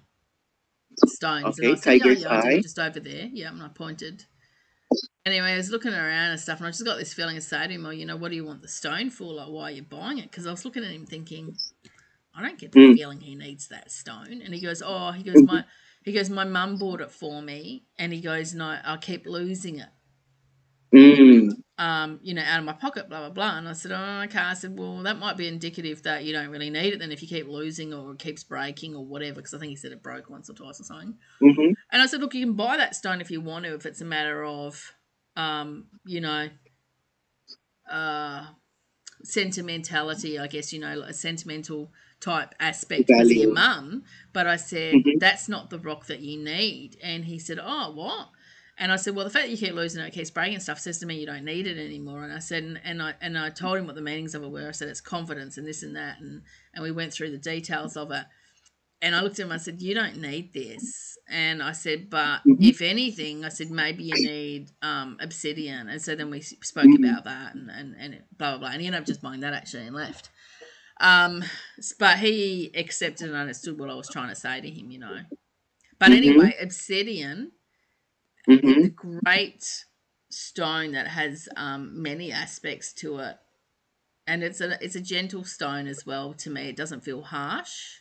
stones?" 1.07 1.59
Okay, 1.59 1.67
and 1.69 1.77
I 1.77 1.81
said, 1.81 2.01
tiger's 2.01 2.23
yeah, 2.23 2.33
yeah, 2.33 2.41
eye. 2.41 2.61
just 2.61 2.79
over 2.79 3.01
there. 3.01 3.29
Yeah, 3.33 3.51
and 3.51 3.63
I 3.63 3.69
pointed. 3.69 4.25
Anyway, 5.27 5.53
I 5.53 5.57
was 5.57 5.71
looking 5.71 5.93
around 5.93 6.31
and 6.31 6.41
stuff, 6.41 6.59
and 6.59 6.67
I 6.67 6.71
just 6.71 6.85
got 6.85 6.99
this 6.99 7.13
feeling 7.13 7.37
of 7.37 7.43
say 7.43 7.67
to 7.67 7.73
him, 7.75 7.83
"Well, 7.83 7.93
you 7.93 8.07
know, 8.07 8.17
what 8.17 8.31
do 8.31 8.37
you 8.37 8.45
want 8.45 8.63
the 8.63 8.69
stone 8.69 9.11
for? 9.11 9.35
Like, 9.35 9.49
why 9.49 9.63
are 9.65 9.71
you 9.73 9.83
buying 9.83 10.19
it?" 10.19 10.31
Because 10.31 10.47
I 10.47 10.53
was 10.53 10.65
looking 10.65 10.85
at 10.85 10.93
him 10.93 11.05
thinking, 11.05 11.59
I 12.35 12.43
don't 12.43 12.59
get 12.59 12.73
the 12.73 12.79
Mm. 12.79 12.97
feeling 12.97 13.21
he 13.21 13.35
needs 13.35 13.69
that 13.69 13.91
stone. 13.91 14.43
And 14.43 14.55
he 14.55 14.61
goes, 14.61 14.83
"Oh, 14.85 15.13
he 15.13 15.23
goes, 15.23 15.43
my 15.43 15.65
he 16.05 16.13
goes, 16.13 16.31
my 16.31 16.45
mum 16.45 16.79
bought 16.79 17.01
it 17.01 17.11
for 17.11 17.43
me, 17.43 17.87
and 17.99 18.13
he 18.13 18.21
goes, 18.21 18.55
no, 18.55 18.79
I 18.85 18.97
keep 18.99 19.27
losing 19.27 19.79
it." 19.81 19.89
Mm. 20.95 21.63
Um, 21.79 22.21
you 22.23 22.33
know, 22.35 22.43
out 22.43 22.59
of 22.59 22.65
my 22.65 22.73
pocket, 22.73 23.09
blah 23.09 23.21
blah 23.21 23.31
blah. 23.31 23.59
And 23.59 23.69
I 23.69 23.73
said, 23.75 23.93
oh, 23.93 24.23
okay. 24.25 24.39
I 24.39 24.55
said, 24.55 24.79
well, 24.79 25.03
that 25.03 25.19
might 25.19 25.37
be 25.37 25.47
indicative 25.47 26.03
that 26.05 26.25
you 26.25 26.33
don't 26.33 26.49
really 26.49 26.71
need 26.71 26.95
it. 26.95 26.99
Then 26.99 27.13
if 27.13 27.21
you 27.23 27.29
keep 27.29 27.49
losing 27.49 27.93
or 27.93 28.13
it 28.13 28.19
keeps 28.19 28.45
breaking 28.45 28.97
or 28.97 29.05
whatever, 29.05 29.37
because 29.37 29.53
I 29.55 29.59
think 29.59 29.71
he 29.71 29.77
said 29.77 29.93
it 29.93 30.03
broke 30.03 30.31
once 30.31 30.49
or 30.49 30.55
twice 30.55 30.81
or 30.81 30.85
something. 30.85 31.17
hmm 31.41 31.73
And 31.93 32.03
I 32.03 32.07
said, 32.07 32.21
look, 32.21 32.35
you 32.35 32.45
can 32.47 32.55
buy 32.55 32.77
that 32.79 32.97
stone 32.97 33.21
if 33.21 33.31
you 33.31 33.41
want 33.41 33.65
to, 33.67 33.75
if 33.75 33.85
it's 33.87 34.01
a 34.01 34.05
matter 34.07 34.43
of, 34.45 34.95
um, 35.37 35.87
you 36.05 36.21
know, 36.21 36.49
uh, 37.91 38.47
sentimentality. 39.23 40.39
I 40.39 40.47
guess 40.47 40.73
you 40.73 40.81
know, 40.81 41.01
a 41.03 41.13
sentimental 41.13 41.93
type 42.21 42.55
aspect 42.61 43.11
of 43.11 43.31
your 43.31 43.53
mum. 43.53 44.05
But 44.33 44.47
I 44.47 44.57
said 44.57 44.95
Mhm. 44.95 45.21
that's 45.21 45.49
not 45.49 45.71
the 45.71 45.79
rock 45.79 46.07
that 46.07 46.21
you 46.21 46.39
need. 46.43 46.97
And 47.03 47.25
he 47.27 47.39
said, 47.39 47.59
oh, 47.63 47.93
what? 47.93 48.31
And 48.79 48.93
I 48.93 48.97
said, 48.97 49.15
well, 49.15 49.25
the 49.25 49.31
fact 49.31 49.47
that 49.47 49.51
you 49.51 49.57
keep 49.57 49.75
losing 49.75 50.03
it, 50.05 50.13
keeps 50.13 50.31
breaking 50.31 50.61
stuff, 50.61 50.79
says 50.79 50.99
to 50.99 51.07
me 51.07 51.19
you 51.19 51.27
don't 51.27 51.45
need 51.45 51.67
it 51.67 51.79
anymore. 51.79 52.25
And 52.25 52.33
I 52.33 52.41
said, 52.41 52.63
and, 52.63 52.81
and 52.85 53.03
I 53.03 53.15
and 53.23 53.39
I 53.39 53.49
told 53.51 53.79
him 53.79 53.87
what 53.87 53.95
the 53.97 54.03
meanings 54.03 54.35
of 54.35 54.43
it 54.43 54.51
were. 54.51 54.69
I 54.69 54.73
said 54.73 54.89
it's 54.89 55.01
confidence 55.01 55.57
and 55.57 55.67
this 55.67 55.83
and 55.83 55.97
that, 55.97 56.21
and 56.21 56.43
and 56.75 56.83
we 56.83 56.91
went 56.91 57.13
through 57.13 57.31
the 57.31 57.39
details 57.39 57.97
of 57.97 58.11
it. 58.11 58.25
And 59.01 59.15
I 59.15 59.23
looked 59.23 59.39
at 59.39 59.47
him. 59.47 59.53
I 59.53 59.59
said, 59.59 59.81
you 59.83 59.95
don't 59.95 60.17
need 60.21 60.53
this. 60.55 61.19
And 61.29 61.63
I 61.63 61.73
said, 61.73 62.09
but 62.09 62.41
Mhm. 62.47 62.69
if 62.69 62.81
anything, 62.83 63.45
I 63.45 63.49
said 63.51 63.71
maybe 63.71 64.05
you 64.05 64.19
need 64.19 64.71
um, 64.83 65.19
obsidian. 65.21 65.89
And 65.89 66.01
so 66.01 66.15
then 66.15 66.31
we 66.31 66.41
spoke 66.41 66.87
Mhm. 66.87 66.99
about 66.99 67.25
that 67.25 67.55
and 67.55 67.71
and 67.71 67.95
and 67.99 68.15
it, 68.15 68.25
blah 68.37 68.53
blah 68.53 68.59
blah. 68.59 68.69
And 68.71 68.81
he 68.81 68.87
ended 68.87 69.01
up 69.01 69.07
just 69.07 69.23
buying 69.23 69.41
that 69.41 69.55
actually 69.55 69.87
and 69.87 69.97
left. 69.97 70.31
Um, 71.01 71.45
but 71.99 72.19
he 72.19 72.71
accepted 72.75 73.29
and 73.29 73.37
understood 73.37 73.79
what 73.79 73.91
I 73.91 73.95
was 73.95 74.09
trying 74.09 74.29
to 74.31 74.35
say 74.35 74.61
to 74.61 74.71
him, 74.71 74.91
you 74.91 74.99
know. 74.99 75.19
But 75.99 76.13
Mhm. 76.13 76.17
anyway, 76.17 76.55
obsidian 76.61 77.53
hmm 78.47 78.55
it's 78.55 78.87
a 78.87 78.91
great 79.25 79.85
stone 80.31 80.93
that 80.93 81.09
has 81.09 81.49
um, 81.57 82.03
many 82.03 82.33
aspects 82.33 82.93
to 82.95 83.19
it, 83.19 83.37
and 84.27 84.43
it's 84.43 84.61
a 84.61 84.83
it's 84.85 84.97
a 84.97 85.01
gentle 85.01 85.45
stone 85.45 85.87
as 85.87 86.07
well. 86.07 86.35
To 86.35 86.51
me, 86.51 86.69
it 86.69 86.77
doesn't 86.77 87.05
feel 87.05 87.23
harsh. 87.23 88.01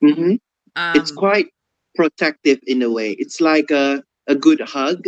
hmm 0.00 0.34
Um, 0.76 0.94
it's 0.94 1.10
quite 1.10 1.48
protective 1.94 2.60
in 2.66 2.82
a 2.82 2.90
way. 2.90 3.12
It's 3.12 3.40
like 3.40 3.70
a, 3.70 4.02
a 4.26 4.34
good 4.34 4.60
hug. 4.60 5.06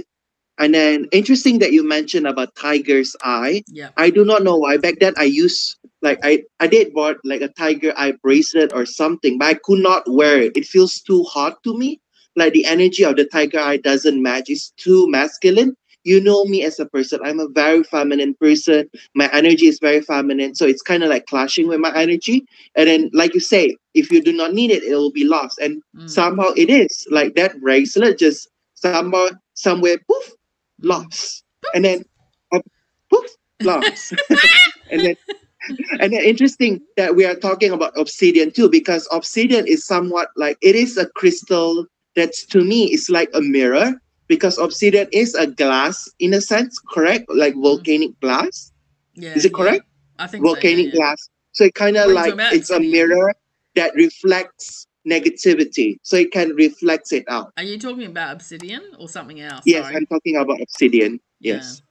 And 0.58 0.74
then 0.74 1.06
interesting 1.12 1.60
that 1.60 1.72
you 1.72 1.86
mentioned 1.86 2.26
about 2.26 2.54
tiger's 2.56 3.14
eye. 3.22 3.62
yeah, 3.68 3.90
I 3.96 4.10
do 4.10 4.24
not 4.24 4.42
know 4.42 4.56
why. 4.56 4.76
Back 4.76 4.98
then 4.98 5.14
I 5.16 5.24
used 5.24 5.78
like 6.02 6.18
I, 6.22 6.44
I 6.58 6.66
did 6.66 6.92
bought 6.94 7.16
like 7.24 7.42
a 7.42 7.48
tiger 7.48 7.92
eye 7.96 8.14
bracelet 8.22 8.72
or 8.72 8.84
something, 8.86 9.38
but 9.38 9.46
I 9.46 9.54
could 9.54 9.78
not 9.80 10.10
wear 10.10 10.40
it. 10.40 10.56
It 10.56 10.66
feels 10.66 11.00
too 11.00 11.22
hot 11.24 11.62
to 11.64 11.78
me. 11.78 12.00
Like 12.38 12.52
the 12.52 12.64
energy 12.64 13.04
of 13.04 13.16
the 13.16 13.24
tiger 13.24 13.58
eye 13.58 13.78
doesn't 13.78 14.22
match. 14.22 14.48
It's 14.48 14.70
too 14.76 15.08
masculine. 15.10 15.76
You 16.04 16.20
know 16.20 16.44
me 16.44 16.64
as 16.64 16.78
a 16.78 16.86
person. 16.86 17.20
I'm 17.24 17.40
a 17.40 17.48
very 17.48 17.82
feminine 17.82 18.34
person. 18.34 18.88
My 19.14 19.28
energy 19.32 19.66
is 19.66 19.78
very 19.80 20.00
feminine. 20.00 20.54
So 20.54 20.64
it's 20.66 20.80
kind 20.80 21.02
of 21.02 21.10
like 21.10 21.26
clashing 21.26 21.68
with 21.68 21.80
my 21.80 21.94
energy. 21.94 22.46
And 22.76 22.88
then, 22.88 23.10
like 23.12 23.34
you 23.34 23.40
say, 23.40 23.76
if 23.94 24.10
you 24.10 24.22
do 24.22 24.32
not 24.32 24.54
need 24.54 24.70
it, 24.70 24.84
it 24.84 24.94
will 24.94 25.10
be 25.10 25.24
lost. 25.24 25.58
And 25.58 25.82
mm, 25.94 26.08
somehow 26.08 26.52
it 26.56 26.70
is 26.70 27.06
like 27.10 27.34
that 27.34 27.60
bracelet 27.60 28.18
just 28.18 28.48
somehow 28.80 29.28
somewhere 29.54 29.98
poof 30.08 30.32
lost 30.82 31.44
and 31.74 31.84
then 31.84 32.04
uh, 32.52 32.60
poof 33.10 33.26
lost 33.62 34.14
and 34.90 35.00
then 35.00 35.16
and 36.00 36.12
then 36.12 36.22
interesting 36.22 36.80
that 36.96 37.16
we 37.16 37.24
are 37.24 37.34
talking 37.34 37.72
about 37.72 37.92
obsidian 37.98 38.50
too 38.50 38.68
because 38.68 39.08
obsidian 39.10 39.66
is 39.66 39.84
somewhat 39.84 40.28
like 40.36 40.56
it 40.62 40.76
is 40.76 40.96
a 40.96 41.06
crystal 41.10 41.86
that's 42.18 42.44
to 42.46 42.64
me 42.64 42.92
is 42.92 43.08
like 43.08 43.30
a 43.34 43.40
mirror 43.40 43.94
because 44.26 44.58
obsidian 44.58 45.08
is 45.12 45.34
a 45.34 45.46
glass 45.46 46.08
in 46.18 46.34
a 46.34 46.40
sense 46.40 46.78
correct 46.78 47.24
like 47.34 47.52
mm-hmm. 47.52 47.62
volcanic 47.62 48.20
glass 48.20 48.72
yeah. 49.14 49.34
is 49.34 49.44
it 49.44 49.52
yeah. 49.52 49.56
correct 49.56 49.88
I 50.18 50.26
think 50.26 50.44
so, 50.44 50.48
yeah, 50.48 50.54
volcanic 50.54 50.86
yeah. 50.86 50.92
glass. 50.92 51.30
So 51.52 51.64
it 51.64 51.74
kind 51.74 51.96
of 51.96 52.10
like 52.10 52.34
it's 52.52 52.70
a 52.70 52.80
mirror 52.80 53.34
that 53.74 53.94
reflects 53.94 54.86
negativity. 55.08 55.98
So 56.02 56.16
it 56.16 56.32
can 56.32 56.54
reflect 56.54 57.12
it 57.12 57.24
out. 57.28 57.52
Are 57.56 57.62
you 57.62 57.78
talking 57.78 58.06
about 58.06 58.32
obsidian 58.32 58.82
or 58.98 59.08
something 59.08 59.40
else? 59.40 59.62
Yes, 59.64 59.84
Sorry. 59.84 59.96
I'm 59.96 60.06
talking 60.06 60.36
about 60.36 60.60
obsidian. 60.60 61.20
Yeah. 61.40 61.54
Yes. 61.54 61.82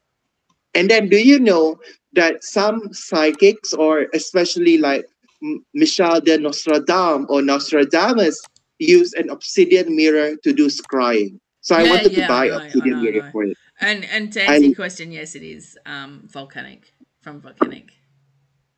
And 0.73 0.89
then 0.89 1.09
do 1.09 1.17
you 1.17 1.39
know 1.39 1.79
that 2.13 2.43
some 2.43 2.93
psychics 2.93 3.73
or 3.73 4.07
especially 4.13 4.77
like 4.77 5.05
Michel 5.73 6.21
de 6.21 6.37
Nostradam 6.37 7.25
or 7.29 7.41
Nostradamus 7.41 8.39
use 8.79 9.13
an 9.13 9.29
obsidian 9.29 9.95
mirror 9.95 10.35
to 10.43 10.53
do 10.53 10.67
scrying. 10.67 11.39
So 11.61 11.75
I 11.75 11.83
wanted 11.83 12.13
yeah, 12.13 12.27
to 12.27 12.27
buy 12.27 12.47
know, 12.47 12.57
obsidian 12.57 12.97
know, 12.97 13.01
mirror 13.03 13.29
for 13.31 13.43
it. 13.43 13.57
And 13.81 14.05
and 14.05 14.31
to 14.33 14.41
answer 14.41 14.65
your 14.65 14.75
question, 14.75 15.11
yes, 15.11 15.35
it 15.35 15.43
is 15.43 15.77
um, 15.85 16.23
volcanic 16.31 16.93
from 17.21 17.41
volcanic. 17.41 17.91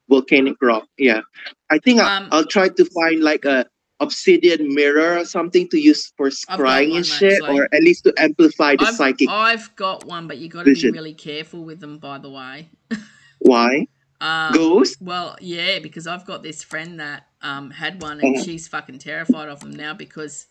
Volcanic 0.10 0.56
rock. 0.62 0.88
Yeah. 0.98 1.22
I 1.70 1.78
think 1.80 2.00
I, 2.00 2.18
Um, 2.18 2.30
I'll 2.32 2.46
try 2.46 2.70
to 2.70 2.86
find 2.86 3.22
like 3.22 3.46
a 3.46 3.66
obsidian 4.00 4.74
mirror 4.74 5.20
or 5.20 5.26
something 5.26 5.68
to 5.70 5.78
use 5.78 6.12
for 6.18 6.30
scrying 6.30 6.96
and 6.96 7.06
shit, 7.06 7.34
actually. 7.34 7.60
or 7.60 7.70
at 7.74 7.84
least 7.84 8.06
to 8.06 8.14
amplify 8.18 8.76
the 8.76 8.86
I've, 8.86 8.96
psychic. 8.96 9.30
I've 9.30 9.76
got 9.76 10.06
one, 10.06 10.28
but 10.28 10.38
you 10.38 10.48
got 10.50 10.66
to 10.66 10.74
be 10.74 10.92
really 10.92 11.14
careful 11.14 11.64
with 11.64 11.80
them. 11.80 12.00
By 12.00 12.18
the 12.18 12.30
way, 12.30 12.70
Why? 13.40 13.88
Um, 14.22 14.54
Ghost? 14.54 14.98
Well, 15.02 15.38
yeah, 15.40 15.80
because 15.80 16.08
I've 16.08 16.26
got 16.26 16.44
this 16.44 16.64
friend 16.64 17.00
that 17.00 17.28
um, 17.42 17.72
had 17.72 18.02
one, 18.02 18.20
and 18.20 18.36
Uh-huh. 18.36 18.44
she's 18.44 18.68
fucking 18.68 19.00
terrified 19.00 19.50
of 19.50 19.62
them 19.62 19.72
now 19.72 19.94
because 19.94 20.48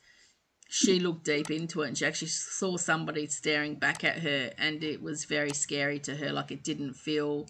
she 0.71 1.01
looked 1.01 1.25
deep 1.25 1.51
into 1.51 1.83
it 1.83 1.89
and 1.89 1.97
she 1.97 2.05
actually 2.05 2.29
saw 2.29 2.77
somebody 2.77 3.27
staring 3.27 3.75
back 3.75 4.05
at 4.05 4.19
her, 4.21 4.53
and 4.59 4.83
it 4.85 5.03
was 5.03 5.25
very 5.25 5.53
scary 5.53 5.99
to 6.01 6.17
her. 6.17 6.33
Like 6.33 6.51
it 6.51 6.63
didn't 6.63 6.95
feel 6.95 7.47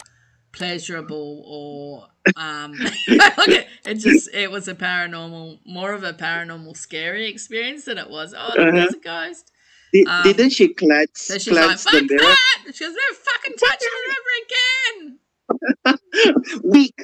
pleasurable 0.52 1.42
or 1.46 2.08
um 2.36 2.72
like 3.38 3.48
it, 3.48 3.66
it 3.84 3.94
just 3.94 4.32
it 4.34 4.50
was 4.50 4.66
a 4.66 4.74
paranormal 4.74 5.58
more 5.66 5.92
of 5.92 6.02
a 6.04 6.12
paranormal 6.12 6.76
scary 6.76 7.28
experience 7.28 7.84
than 7.84 7.98
it 7.98 8.08
was 8.08 8.34
oh 8.36 8.54
look, 8.56 8.74
there's 8.74 8.94
a 8.94 8.98
ghost 8.98 9.52
Did, 9.92 10.06
um, 10.08 10.22
didn't 10.22 10.50
she 10.50 10.72
clutch 10.72 11.10
so 11.12 11.36
she's 11.38 11.52
like 11.54 11.78
fuck 11.78 11.92
that 11.92 12.02
she 12.74 12.84
goes 12.84 12.94
never 12.94 13.14
fucking 13.14 13.56
touch 13.56 13.78
it 13.80 13.92
ever 14.16 15.00
again 15.04 15.18
Weak. 16.64 16.94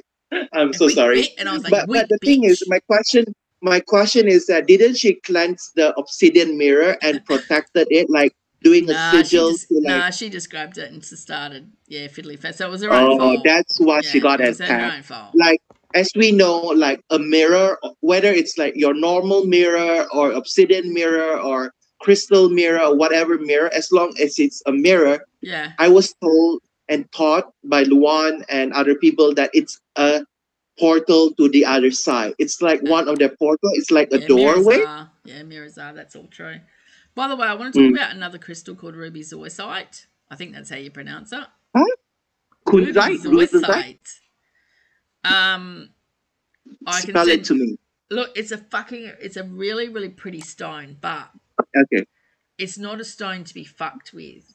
I'm 0.52 0.72
so 0.72 0.87
Wait, 0.87 0.94
sorry. 0.94 1.28
And 1.38 1.48
I 1.48 1.52
was 1.52 1.62
like, 1.62 1.70
but, 1.70 1.87
but 1.88 2.09
the 2.09 2.18
thing 2.24 2.44
is, 2.44 2.62
my 2.66 2.80
question, 2.80 3.24
my 3.62 3.80
question 3.80 4.26
is 4.28 4.46
that 4.46 4.66
didn't 4.66 4.96
she 4.96 5.14
cleanse 5.20 5.70
the 5.76 5.94
obsidian 5.96 6.59
mirror 6.59 6.96
and 7.02 7.24
protected 7.26 7.87
it, 7.90 8.11
like 8.11 8.33
doing 8.62 8.87
Nah, 8.87 9.20
a 9.20 9.24
she 9.24 9.37
just, 9.37 9.66
like? 9.70 9.83
nah, 9.83 10.11
she 10.11 10.28
just 10.30 10.50
grabbed 10.50 10.78
it 10.78 10.90
and 10.90 11.04
started, 11.04 11.70
yeah, 11.87 12.07
fiddly 12.09 12.38
fast. 12.38 12.59
So 12.59 12.66
it 12.66 12.70
was 12.70 12.83
her 12.83 12.92
own 12.92 13.12
oh, 13.12 13.18
fault. 13.18 13.40
that's 13.44 13.78
what 13.80 14.04
she 14.04 14.20
got 14.20 14.40
it 14.40 14.48
as 14.48 14.59
was 14.59 14.61
her 14.61 14.66
tagged. 14.66 14.94
own 14.96 15.02
fault. 15.02 15.30
Like 15.35 15.61
as 15.94 16.11
we 16.16 16.33
know, 16.33 16.59
like 16.61 17.00
a 17.11 17.18
mirror, 17.18 17.78
whether 18.00 18.28
it's 18.33 18.59
like 18.59 18.74
your 18.76 18.94
normal 18.94 19.46
mirror 19.46 20.07
or 20.12 20.33
obsidian 20.33 20.92
mirror 20.92 21.38
or 21.38 21.72
crystal 22.00 22.50
mirror 22.50 22.80
or 22.80 22.96
whatever 22.96 23.38
mirror, 23.38 23.72
as 23.72 23.92
long 23.92 24.12
as 24.20 24.38
it's 24.38 24.62
a 24.66 24.72
mirror, 24.72 25.20
Yeah, 25.40 25.72
I 25.78 25.88
was 25.88 26.12
told 26.20 26.61
and 26.88 27.11
taught 27.12 27.53
by 27.64 27.83
Luan 27.85 28.44
and 28.49 28.73
other 28.73 28.94
people 28.94 29.35
that 29.35 29.51
it's 29.55 29.81
a 29.97 30.25
portal 30.79 31.33
to 31.35 31.49
the 31.49 31.64
other 31.64 31.90
side. 31.90 32.35
It's 32.38 32.61
like 32.61 32.83
one 32.83 33.09
of 33.09 33.18
the 33.18 33.29
portal. 33.31 33.70
It's 33.75 33.90
like 33.90 34.09
a 34.12 34.18
yeah, 34.20 34.27
doorway. 34.27 34.83
are. 34.83 35.11
Yeah, 35.25 35.42
mirrors 35.44 35.79
are. 35.79 35.92
That's 35.94 36.14
all 36.16 36.27
true. 36.27 36.61
By 37.14 37.29
the 37.29 37.37
way, 37.37 37.47
I 37.47 37.55
want 37.55 37.73
to 37.75 37.81
talk 37.81 37.90
Mm. 37.90 37.94
about 37.97 38.14
another 38.14 38.38
crystal 38.38 38.75
called 38.75 38.97
ruby 38.97 39.20
zoisite. 39.23 40.07
I 40.31 40.37
think 40.37 40.53
that's 40.53 40.68
how 40.70 40.77
you 40.77 40.90
pronounce 40.90 41.33
it. 41.33 41.47
Kunzite, 42.66 43.23
Ruby 43.25 43.47
zoisite. 43.47 44.20
Um, 45.25 45.90
I 46.87 47.01
can 47.01 47.11
Spell 47.11 47.27
send, 47.27 47.40
it 47.40 47.44
to 47.47 47.55
me. 47.55 47.77
look. 48.11 48.31
It's 48.35 48.51
a 48.53 48.59
fucking. 48.59 49.12
It's 49.20 49.37
a 49.37 49.44
really, 49.44 49.88
really 49.88 50.09
pretty 50.09 50.40
stone, 50.40 50.97
but 51.01 51.31
Okay. 51.77 52.05
it's 52.59 52.79
not 52.79 53.01
a 53.01 53.05
stone 53.05 53.44
to 53.44 53.55
be 53.55 53.64
fucked 53.64 54.12
with. 54.12 54.54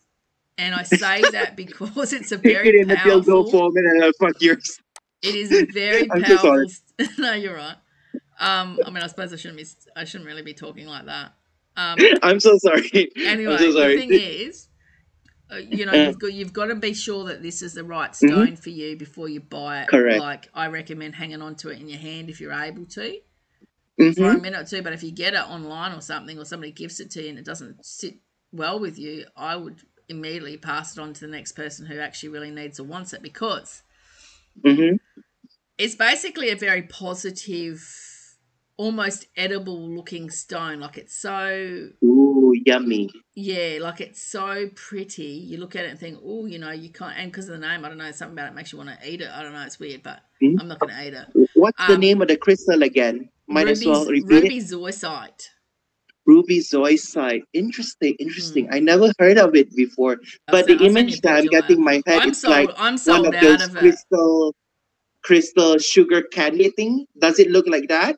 And 0.60 0.76
I 0.76 0.84
say 0.84 1.22
that 1.32 1.56
because 1.56 2.12
it's 2.14 2.32
a 2.34 2.38
very 2.38 2.68
it 2.70 2.76
in 2.76 2.88
the 2.90 2.96
dildo 2.96 3.26
powerful. 3.26 3.50
form 3.52 3.78
and 3.78 4.04
I'll 4.04 4.12
fuck 4.20 4.42
yours. 4.42 4.78
It 5.22 5.34
is 5.36 5.52
a 5.54 5.66
very 5.66 6.06
powerful. 6.22 6.66
no, 7.18 7.34
you're 7.34 7.56
right. 7.56 7.78
Um, 8.42 8.80
I 8.86 8.90
mean, 8.90 9.02
I 9.02 9.08
suppose 9.08 9.32
I 9.34 9.38
shouldn't 9.38 9.58
be. 9.58 9.66
I 9.96 10.04
shouldn't 10.04 10.28
really 10.28 10.42
be 10.42 10.54
talking 10.54 10.86
like 10.86 11.06
that. 11.06 11.34
Um, 11.78 11.98
I'm 12.24 12.40
so 12.42 12.58
sorry. 12.58 13.10
anyway, 13.26 13.58
so 13.58 13.72
sorry. 13.72 13.96
the 13.96 14.02
thing 14.02 14.10
is, 14.14 14.68
uh, 15.52 15.58
you 15.58 15.86
know, 15.86 15.94
you've 15.94 16.20
got 16.20 16.34
you've 16.34 16.54
got 16.54 16.66
to 16.66 16.76
be 16.76 16.94
sure 16.94 17.24
that 17.26 17.42
this 17.42 17.62
is 17.62 17.74
the 17.74 17.84
right 17.86 18.12
Mhm. 18.12 18.16
stone 18.16 18.56
for 18.58 18.70
you 18.70 18.98
before 18.98 19.30
you 19.30 19.40
buy 19.40 19.84
it. 19.84 19.88
Correct. 19.88 20.20
Like 20.20 20.50
I 20.54 20.68
recommend 20.68 21.16
hanging 21.16 21.42
on 21.42 21.56
to 21.56 21.70
it 21.70 21.80
in 21.80 21.88
your 21.88 22.00
hand 22.00 22.30
if 22.30 22.42
you're 22.42 22.52
able 22.54 22.86
to 22.86 23.18
Mhm. 24.00 24.16
for 24.16 24.32
a 24.32 24.40
minute 24.40 24.60
or 24.62 24.66
two. 24.66 24.82
But 24.82 24.92
if 24.94 25.04
you 25.04 25.12
get 25.12 25.34
it 25.34 25.40
online 25.42 25.94
or 25.94 26.02
something, 26.02 26.38
or 26.38 26.44
somebody 26.46 26.72
gives 26.74 27.00
it 27.00 27.12
to 27.12 27.24
you 27.24 27.30
and 27.30 27.40
it 27.40 27.46
doesn't 27.46 27.86
sit 27.86 28.16
well 28.52 28.78
with 28.80 29.00
you, 29.00 29.26
I 29.38 29.56
would 29.56 29.82
immediately 30.10 30.58
pass 30.58 30.98
it 30.98 31.00
on 31.02 31.14
to 31.14 31.22
the 31.22 31.28
next 31.32 31.54
person 31.54 31.86
who 31.86 32.00
actually 32.00 32.30
really 32.30 32.52
needs 32.52 32.80
or 32.80 32.84
wants 32.84 33.14
it 33.14 33.22
because 33.22 33.84
Mhm. 34.66 35.00
it's 35.78 35.96
basically 35.96 36.50
a 36.50 36.56
very 36.56 36.82
positive, 36.84 37.82
almost 38.78 39.28
edible 39.38 39.90
looking 39.90 40.30
stone. 40.30 40.80
Like 40.80 40.98
it's 40.98 41.16
so 41.16 41.90
Ooh, 42.04 42.54
yummy. 42.66 43.10
yeah, 43.36 43.78
like 43.80 44.02
it's 44.02 44.22
so 44.22 44.70
pretty. 44.76 45.24
You 45.24 45.58
look 45.58 45.76
at 45.76 45.86
it 45.86 45.92
and 45.92 46.00
think, 46.00 46.20
oh, 46.24 46.46
you 46.46 46.60
know, 46.60 46.72
you 46.72 46.90
can't. 46.90 47.18
And 47.18 47.32
because 47.32 47.48
of 47.48 47.60
the 47.60 47.66
name, 47.68 47.86
I 47.86 47.90
don't 47.90 47.98
know, 47.98 48.12
something 48.12 48.38
about 48.38 48.52
it 48.52 48.56
makes 48.56 48.72
you 48.72 48.78
want 48.78 48.90
to 48.90 49.10
eat 49.10 49.22
it. 49.22 49.30
I 49.30 49.44
don't 49.44 49.54
know, 49.54 49.64
it's 49.64 49.80
weird, 49.80 50.04
but 50.04 50.22
Mhm. 50.42 50.60
I'm 50.60 50.68
not 50.68 50.80
going 50.80 50.94
to 50.94 51.08
eat 51.08 51.14
it. 51.14 51.50
What's 51.54 51.86
the 51.86 51.94
Um, 51.94 52.00
name 52.02 52.22
of 52.22 52.28
the 52.28 52.38
crystal 52.38 52.82
again? 52.84 53.30
Might 53.48 53.68
as 53.68 53.86
well 53.86 54.06
Ruby, 54.06 54.22
repeat 54.22 54.36
it. 54.38 54.44
ruby 54.44 54.60
zoisite. 54.62 55.50
Ruby 56.30 56.60
zoisite. 56.60 57.42
Interesting, 57.54 58.16
interesting. 58.20 58.66
Hmm. 58.68 58.76
I 58.76 58.80
never 58.80 59.12
heard 59.18 59.40
of 59.40 59.56
it 59.56 59.76
before. 59.76 60.18
But 60.48 60.68
the 60.68 60.74
I'll 60.74 60.80
send 60.80 60.80
you 60.80 60.86
a 60.86 60.90
image 60.90 61.22
that 61.22 61.38
I'm 61.38 61.46
getting 61.48 61.78
in 61.78 61.84
my 61.84 62.02
head 62.06 62.22
I'm 62.22 62.30
is 62.30 62.42
sold. 62.42 62.54
like 62.56 62.70
I'm 62.78 62.98
one 62.98 63.26
of 63.26 63.42
those 63.42 63.64
of 63.66 63.72
crystal 63.76 64.54
crystal 65.24 65.78
sugar 65.80 66.22
candy 66.22 66.70
thing. 66.70 67.08
Does 67.18 67.40
it 67.40 67.50
look 67.50 67.68
like 67.68 67.88
that? 67.90 68.16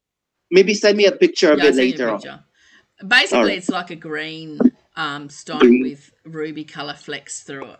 Maybe 0.52 0.74
send 0.74 0.98
me 0.98 1.06
a 1.06 1.14
picture 1.14 1.54
of 1.54 1.60
Yeah, 1.60 1.70
it 1.70 1.76
later 1.76 2.10
on. 2.10 2.44
Basically, 3.08 3.56
it's 3.56 3.70
like 3.70 3.92
a 3.92 3.96
green 3.96 4.60
um, 4.96 5.30
stone 5.30 5.60
Green. 5.60 5.82
with 5.84 6.12
ruby 6.26 6.66
color 6.66 6.94
flecks 6.94 7.44
through 7.44 7.70
it. 7.76 7.80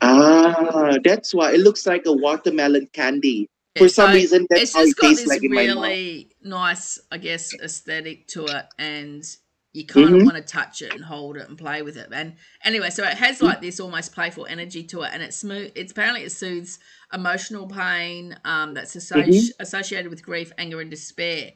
Ah, 0.00 0.96
that's 1.04 1.34
why 1.34 1.52
it 1.52 1.60
looks 1.60 1.86
like 1.86 2.04
a 2.06 2.12
watermelon 2.12 2.88
candy. 2.92 3.48
For 3.76 3.88
some 3.88 4.10
so 4.10 4.14
reason, 4.14 4.46
that's 4.50 4.62
it's 4.62 4.72
how 4.74 4.82
it 4.82 4.84
just 4.86 4.96
got 4.98 5.06
tastes 5.08 5.22
this 5.24 5.30
like 5.30 5.42
in 5.42 5.52
my 5.52 5.66
mouth. 5.66 5.76
really 5.76 6.36
nice, 6.42 6.98
I 7.10 7.18
guess, 7.18 7.54
aesthetic 7.60 8.28
to 8.28 8.46
it, 8.46 8.66
and 8.78 9.24
you 9.72 9.84
kind 9.84 10.14
of 10.14 10.20
Mhm. 10.20 10.24
want 10.26 10.36
to 10.36 10.42
touch 10.42 10.82
it 10.82 10.92
and 10.94 11.04
hold 11.04 11.36
it 11.36 11.48
and 11.48 11.58
play 11.58 11.82
with 11.82 11.96
it. 11.96 12.08
And 12.12 12.36
anyway, 12.62 12.90
so 12.90 13.02
it 13.02 13.14
has 13.14 13.42
like 13.42 13.60
this 13.60 13.80
almost 13.80 14.12
playful 14.14 14.46
energy 14.46 14.84
to 14.84 15.02
it, 15.02 15.10
and 15.12 15.20
it's 15.22 15.36
smooth. 15.36 15.72
It's 15.74 15.90
apparently 15.90 16.22
it 16.22 16.30
soothes 16.30 16.78
emotional 17.12 17.66
pain 17.66 18.38
um, 18.44 18.74
that's 18.74 18.94
associ- 18.94 19.26
Mhm. 19.26 19.50
associated 19.58 20.08
with 20.10 20.22
grief, 20.22 20.52
anger, 20.56 20.80
and 20.80 20.90
despair. 20.90 21.54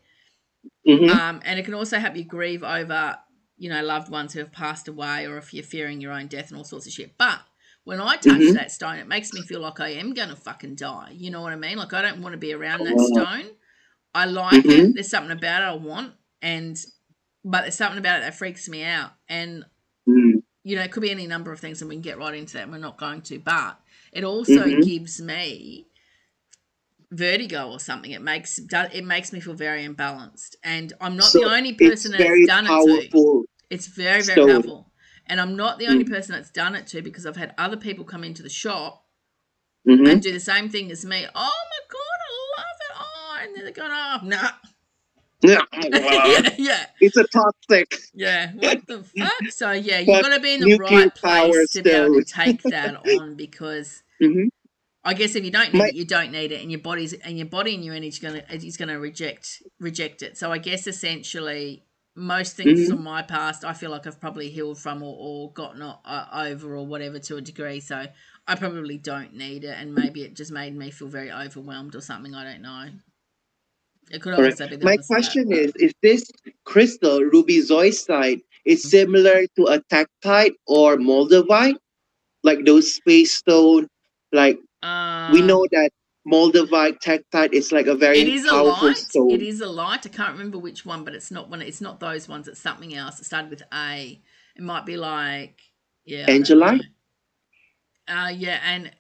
Mhm. 0.89 1.09
Um, 1.09 1.41
and 1.45 1.61
it 1.61 1.65
can 1.65 1.75
also 1.75 2.01
help 2.01 2.17
you 2.17 2.25
grieve 2.25 2.65
over, 2.65 3.17
you 3.57 3.71
know, 3.71 3.83
loved 3.85 4.11
ones 4.11 4.33
who 4.33 4.41
have 4.41 4.51
passed 4.51 4.89
away, 4.89 5.25
or 5.25 5.39
if 5.39 5.55
you're 5.55 5.63
fearing 5.63 6.01
your 6.01 6.11
own 6.13 6.27
death 6.27 6.49
and 6.49 6.59
all 6.59 6.65
sorts 6.65 6.89
of 6.89 6.93
shit. 6.93 7.17
But 7.17 7.41
when 7.89 8.03
I 8.03 8.17
touch 8.17 8.41
Mhm. 8.43 8.53
that 8.53 8.71
stone, 8.71 8.97
it 8.97 9.09
makes 9.09 9.33
me 9.33 9.41
feel 9.41 9.61
like 9.61 9.81
I 9.81 9.89
am 9.95 10.13
gonna 10.13 10.37
fucking 10.37 10.75
die. 10.75 11.15
You 11.17 11.31
know 11.31 11.41
what 11.41 11.55
I 11.55 11.57
mean? 11.57 11.79
Like 11.79 11.95
I 11.95 12.03
don't 12.03 12.21
want 12.21 12.35
to 12.35 12.39
be 12.39 12.53
around 12.53 12.85
that 12.85 13.01
Oh. 13.01 13.07
stone. 13.07 13.47
I 14.15 14.27
like 14.27 14.63
Mhm. 14.63 14.91
it. 14.91 14.95
There's 14.95 15.09
something 15.09 15.33
about 15.33 15.63
it 15.63 15.65
I 15.65 15.73
want, 15.73 16.13
and 16.43 16.79
but 17.47 17.63
there's 17.63 17.77
something 17.77 17.97
about 17.97 18.19
it 18.19 18.25
that 18.25 18.35
freaks 18.35 18.69
me 18.69 18.85
out. 18.85 19.13
And 19.27 19.65
Mm. 20.07 20.43
you 20.65 20.77
know, 20.77 20.83
it 20.83 20.93
could 20.93 21.01
be 21.01 21.11
any 21.11 21.27
number 21.27 21.51
of 21.51 21.61
things, 21.61 21.81
and 21.81 21.89
we 21.89 21.95
can 21.95 22.03
get 22.03 22.19
right 22.19 22.35
into 22.35 22.53
that. 22.55 22.65
And 22.65 22.73
we're 22.73 22.77
not 22.79 22.99
going 22.99 23.23
to, 23.23 23.39
but 23.39 23.81
it 24.13 24.23
also 24.23 24.67
Mhm. 24.67 24.85
gives 24.85 25.19
me 25.23 25.87
vertigo 27.11 27.71
or 27.71 27.81
something. 27.81 28.11
It 28.11 28.21
makes 28.21 28.59
it 28.59 29.05
makes 29.07 29.33
me 29.33 29.41
feel 29.41 29.55
very 29.55 29.87
imbalanced, 29.89 30.57
and 30.63 30.93
I'm 31.01 31.17
not 31.17 31.33
So 31.33 31.39
the 31.41 31.47
only 31.47 31.73
person 31.73 32.13
that's 32.13 32.47
done 32.47 32.67
it 32.67 33.11
to. 33.13 33.47
It's 33.71 33.87
very 33.87 34.21
very 34.21 34.23
stone. 34.23 34.49
powerful, 34.49 34.88
and 35.29 35.41
I'm 35.41 35.57
not 35.57 35.79
the 35.79 35.87
only 35.87 36.05
Mm. 36.05 36.11
person 36.11 36.35
that's 36.35 36.51
done 36.51 36.75
it 36.75 36.87
to 36.89 37.03
because 37.03 37.27
I've 37.27 37.37
had 37.37 37.55
other 37.59 37.77
people 37.77 38.05
come 38.05 38.25
into 38.25 38.43
the 38.43 38.49
shop 38.49 39.05
Mhm. 39.87 40.11
and 40.11 40.23
do 40.23 40.33
the 40.33 40.41
same 40.41 40.69
thing 40.69 40.91
as 40.91 41.05
me. 41.05 41.27
Oh 41.35 41.63
my 41.71 41.81
god, 41.91 42.19
I 42.29 42.61
love 42.61 42.77
it! 42.81 42.97
Oh, 42.99 43.39
and 43.43 43.57
then 43.57 43.65
they're 43.65 43.73
going, 43.73 43.91
oh, 43.93 44.19
nah, 44.25 44.51
Yeah. 45.41 45.63
yeah, 45.83 46.55
yeah. 46.59 46.87
it's 47.01 47.17
a 47.17 47.25
toxic. 47.25 47.95
Yeah, 48.13 48.53
what 48.55 48.87
the 48.87 49.03
fuck? 49.19 49.51
So 49.51 49.71
yeah, 49.73 49.99
you've 50.01 50.23
got 50.23 50.35
to 50.35 50.41
be 50.41 50.55
in 50.55 50.61
the 50.61 50.77
right 50.79 51.15
place 51.15 51.71
to 51.71 51.83
be 51.83 51.91
able 51.91 52.15
to 52.15 52.25
take 52.25 52.63
that 52.65 52.97
on 53.21 53.37
because 53.37 54.03
Mhm. 54.21 54.49
I 55.05 55.15
guess 55.15 55.37
if 55.37 55.45
you 55.45 55.51
don't 55.53 55.73
need 55.73 55.79
My- 55.79 55.89
it, 55.89 55.95
you 55.95 56.05
don't 56.05 56.33
need 56.33 56.51
it, 56.53 56.61
and 56.61 56.71
your 56.73 56.81
body's 56.81 57.13
and 57.15 57.39
your 57.39 57.47
body 57.47 57.75
and 57.75 57.85
your 57.85 57.95
energy 57.95 58.21
gonna 58.21 58.43
is 58.51 58.77
gonna 58.77 58.99
reject 58.99 59.63
reject 59.79 60.23
it. 60.23 60.37
So 60.37 60.51
I 60.53 60.59
guess 60.59 60.87
essentially 60.89 61.85
most 62.19 62.57
things 62.57 62.87
Mhm. 62.87 62.87
from 62.87 63.03
my 63.05 63.23
past, 63.23 63.65
I 63.65 63.73
feel 63.75 63.91
like 63.91 64.07
I've 64.07 64.21
probably 64.21 64.51
healed 64.51 64.79
from 64.79 65.03
or, 65.03 65.17
or 65.19 65.53
gotten 65.53 65.83
uh, 65.83 66.29
over 66.33 66.77
or 66.77 66.87
whatever 66.87 67.19
to 67.21 67.37
a 67.37 67.43
degree. 67.43 67.81
So 67.81 68.07
I 68.49 68.55
probably 68.57 68.99
don't 68.99 69.35
need 69.35 69.65
it, 69.65 69.77
and 69.79 69.95
maybe 69.95 70.23
it 70.25 70.35
just 70.37 70.53
made 70.53 70.77
me 70.77 70.91
feel 70.91 71.09
very 71.09 71.33
overwhelmed 71.33 71.95
or 71.97 72.03
something. 72.03 72.35
I 72.35 72.45
don't 72.45 72.63
know. 72.63 72.91
It 74.11 74.21
could 74.23 74.35
also 74.35 74.67
be 74.69 74.77
My 74.83 74.97
opposite 74.99 75.17
of 75.17 75.23
that, 75.25 75.39
question 75.39 75.53
is: 75.53 75.73
Is 75.77 75.93
this 76.03 76.31
crystal 76.65 77.21
ruby 77.23 77.59
zoisite 77.63 78.43
is 78.65 78.85
Mm-hmm. 78.85 78.91
similar 78.91 79.47
to 79.57 79.65
a 79.67 79.81
tektite 79.93 80.55
or 80.67 80.97
moldavite, 80.97 81.77
like 82.43 82.65
those 82.65 82.95
space 82.95 83.35
stone? 83.37 83.89
Like 84.33 84.59
we 85.27 85.43
Uh, 85.43 85.43
know 85.43 85.67
that 85.73 85.91
moldavite, 86.27 86.99
tektite 87.01 87.53
is 87.53 87.73
like 87.73 87.87
a 87.87 87.95
very 87.95 88.21
it 88.21 88.29
is 88.29 88.45
a 88.45 88.55
light. 88.63 88.97
stone. 88.97 89.31
It 89.31 89.43
is 89.43 89.61
a 89.61 89.69
light. 89.69 90.07
I 90.07 90.09
can't 90.09 90.33
remember 90.33 90.59
which 90.59 90.85
one, 90.85 91.05
but 91.05 91.15
it's 91.15 91.31
not 91.31 91.49
one. 91.51 91.63
It's 91.63 91.81
not 91.81 92.01
those 92.01 92.29
ones. 92.29 92.49
It's 92.49 92.61
something 92.61 92.95
else. 92.95 93.19
It 93.21 93.25
started 93.25 93.51
with 93.51 93.63
A. 93.73 94.21
It 94.57 94.63
might 94.63 94.87
be 94.87 94.97
like 94.97 95.61
yeah. 96.05 96.27
Angelite? 96.27 96.83
Uh 98.09 98.33
yeah, 98.35 98.61
and 98.65 98.91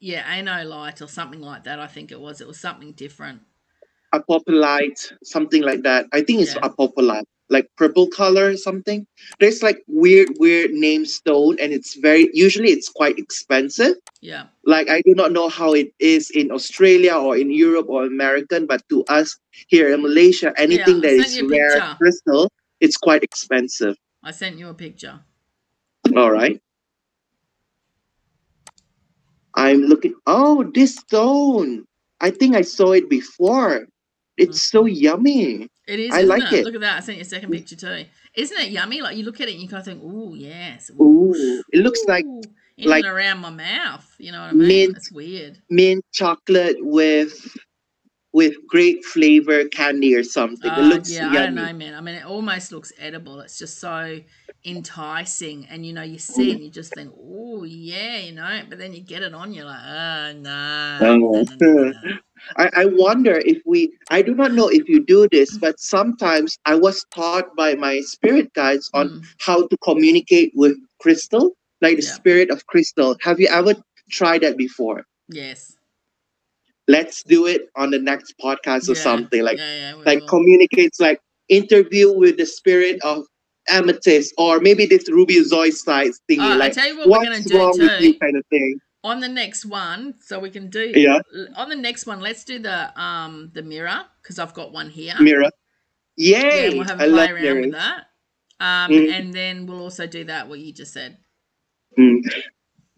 yeah, 0.00 0.62
Light 0.64 1.02
or 1.02 1.08
something 1.08 1.40
like 1.40 1.64
that. 1.64 1.78
I 1.78 1.86
think 1.86 2.10
it 2.10 2.20
was. 2.20 2.40
It 2.40 2.48
was 2.48 2.58
something 2.58 2.92
different. 2.92 3.42
apophyllite, 4.14 5.12
something 5.22 5.62
like 5.62 5.82
that. 5.82 6.06
I 6.12 6.22
think 6.22 6.40
it's 6.40 6.54
Yeah. 6.54 6.62
apophyllite, 6.62 7.24
like 7.50 7.68
purple 7.76 8.06
color 8.06 8.46
or 8.46 8.56
something. 8.56 9.06
There's 9.38 9.62
like 9.62 9.82
weird, 9.86 10.28
weird 10.38 10.70
name 10.70 11.04
stone, 11.04 11.58
and 11.60 11.72
it's 11.72 11.94
very 11.96 12.30
usually 12.32 12.70
it's 12.70 12.88
quite 12.88 13.18
expensive. 13.18 13.96
Yeah. 14.22 14.44
Like 14.64 14.88
I 14.88 15.02
do 15.02 15.14
not 15.14 15.32
know 15.32 15.48
how 15.48 15.74
it 15.74 15.92
is 15.98 16.30
in 16.30 16.50
Australia 16.50 17.14
or 17.14 17.36
in 17.36 17.50
Europe 17.50 17.86
or 17.88 18.06
American, 18.06 18.66
but 18.66 18.82
to 18.88 19.04
us 19.06 19.36
here 19.66 19.92
in 19.92 20.02
Malaysia, 20.02 20.54
anything 20.56 20.98
I 20.98 21.00
that 21.00 21.12
is 21.12 21.42
rare 21.42 21.74
picture. 21.74 21.96
crystal, 21.98 22.52
it's 22.80 22.96
quite 22.96 23.22
expensive. 23.22 23.96
I 24.22 24.30
sent 24.30 24.58
you 24.58 24.68
a 24.68 24.74
picture. 24.74 25.20
All 26.16 26.30
right. 26.30 26.60
I'm 29.54 29.82
looking. 29.82 30.14
Oh, 30.26 30.70
this 30.74 30.96
stone. 30.96 31.84
I 32.20 32.30
think 32.30 32.54
I 32.54 32.62
saw 32.62 32.92
it 32.92 33.08
before. 33.08 33.86
It's 34.36 34.58
mm. 34.58 34.70
so 34.70 34.84
yummy. 34.84 35.68
It 35.90 36.00
is. 36.00 36.14
I 36.14 36.18
isn't 36.20 36.28
like 36.28 36.52
it. 36.52 36.64
Look 36.64 36.74
at 36.76 36.80
that. 36.82 36.96
I 36.98 37.00
sent 37.00 37.16
you 37.18 37.22
a 37.22 37.24
second 37.24 37.50
picture 37.50 37.76
too. 37.76 38.04
Isn't 38.34 38.58
it 38.58 38.70
yummy? 38.70 39.02
Like 39.02 39.16
you 39.16 39.24
look 39.24 39.40
at 39.40 39.48
it 39.48 39.52
and 39.54 39.60
you 39.62 39.68
kind 39.68 39.80
of 39.80 39.84
think, 39.86 40.02
"Ooh, 40.02 40.34
yes." 40.36 40.90
Ooh, 41.00 41.62
it 41.72 41.80
looks 41.80 42.00
like 42.06 42.24
ooh." 42.24 42.42
in 42.78 42.88
Like- 42.88 43.04
around 43.04 43.38
my 43.40 43.50
mouth. 43.50 44.06
You 44.18 44.32
know 44.32 44.40
what 44.40 44.50
I 44.50 44.52
mean? 44.52 44.68
Mint. 44.68 44.92
That's 44.94 45.10
weird. 45.12 45.58
mint 45.68 46.04
chocolate 46.12 46.76
with 46.80 47.56
with 48.32 48.54
great 48.68 49.04
flavor 49.04 49.64
candy 49.64 50.14
or 50.14 50.22
something. 50.22 50.70
it 50.70 50.78
Uh, 50.78 50.82
looks 50.82 51.10
yeah, 51.10 51.28
I 51.28 51.32
don't 51.32 51.56
yummy. 51.56 51.72
know, 51.72 51.78
man. 51.78 51.94
I 51.94 52.00
mean, 52.00 52.14
it 52.14 52.24
almost 52.24 52.70
looks 52.70 52.92
edible. 52.96 53.40
It's 53.40 53.58
just 53.58 53.78
so 53.80 54.20
enticing, 54.64 55.66
and 55.66 55.84
you 55.84 55.92
know, 55.92 56.02
you 56.02 56.18
see 56.18 56.50
it 56.50 56.54
and 56.54 56.64
you 56.64 56.70
just 56.70 56.94
think, 56.94 57.12
oh 57.18 57.64
yeah, 57.64 58.18
you 58.18 58.32
know. 58.32 58.60
But 58.68 58.78
then 58.78 58.92
you 58.92 59.00
get 59.00 59.22
it 59.22 59.34
on, 59.34 59.52
you're 59.52 59.64
like, 59.64 59.80
oh 59.84 60.32
no. 60.38 60.98
Oh. 61.00 61.16
no, 61.16 61.42
no, 61.42 61.44
no, 61.60 61.90
no." 61.90 62.18
I, 62.56 62.70
I 62.74 62.84
wonder 62.86 63.40
if 63.44 63.58
we 63.66 63.92
I 64.10 64.22
do 64.22 64.34
not 64.34 64.52
know 64.52 64.68
if 64.68 64.88
you 64.88 65.04
do 65.04 65.28
this, 65.30 65.56
but 65.58 65.78
sometimes 65.80 66.58
I 66.64 66.74
was 66.74 67.04
taught 67.14 67.54
by 67.56 67.74
my 67.74 68.00
spirit 68.00 68.52
guides 68.54 68.90
on 68.94 69.10
Mm. 69.10 69.22
how 69.40 69.66
to 69.66 69.76
communicate 69.78 70.52
with 70.54 70.76
crystal, 71.00 71.52
like 71.80 71.96
the 71.96 72.02
Yeah. 72.02 72.12
spirit 72.20 72.50
of 72.50 72.66
crystal. 72.66 73.16
Have 73.22 73.40
you 73.40 73.48
ever 73.48 73.74
tried 74.10 74.42
that 74.42 74.56
before? 74.56 75.04
Yes. 75.28 75.76
Let's 76.88 77.22
do 77.22 77.46
it 77.46 77.68
on 77.76 77.90
the 77.90 77.98
next 77.98 78.34
podcast 78.42 78.88
or 78.88 78.94
Yeah, 78.94 79.02
something. 79.02 79.42
Like 79.42 79.58
yeah, 79.58 79.94
like 80.04 80.20
will. 80.20 80.26
communicates 80.28 80.98
like 81.00 81.20
interview 81.48 82.12
with 82.12 82.36
the 82.36 82.46
spirit 82.46 83.00
of 83.02 83.24
amethyst 83.68 84.34
or 84.38 84.58
maybe 84.60 84.86
this 84.86 85.08
ruby 85.10 85.36
zoisite 85.44 86.14
thingy 86.28 86.40
I 86.40 86.56
like 86.56 86.72
tell 86.74 86.88
you 86.88 86.96
what 86.98 87.08
we're 87.08 87.16
gonna 87.22 87.30
what's 87.30 87.44
do 87.46 87.56
wrong 87.56 87.78
with 87.78 87.92
you 88.00 88.18
kind 88.18 88.36
of 88.36 88.44
thing 88.50 88.80
On 89.02 89.20
the 89.20 89.28
next 89.28 89.64
one, 89.64 90.14
so 90.20 90.38
we 90.38 90.50
can 90.50 90.68
do. 90.68 90.92
Yeah. 90.94 91.20
On 91.56 91.68
the 91.70 91.76
next 91.76 92.06
one, 92.06 92.20
let's 92.20 92.44
do 92.44 92.58
the 92.58 92.92
um 93.00 93.50
the 93.54 93.62
mirror 93.62 94.04
because 94.22 94.38
I've 94.38 94.52
got 94.54 94.72
one 94.72 94.90
here. 94.90 95.14
mirror 95.20 95.50
Yeah, 96.16 96.40
yay 96.42 96.66
and 96.68 96.78
we'll 96.78 96.86
have 96.86 97.00
i 97.00 97.06
a 97.06 97.08
play 97.10 97.30
around 97.30 97.42
mirrors 97.42 97.62
with 97.62 97.72
that. 97.72 98.06
Um, 98.60 98.90
Mm. 98.92 99.10
and 99.10 99.32
then 99.32 99.66
we'll 99.66 99.80
also 99.80 100.06
do 100.06 100.24
that 100.24 100.48
what 100.48 100.58
you 100.58 100.72
just 100.72 100.92
said. 100.92 101.16
Mm. 101.98 102.20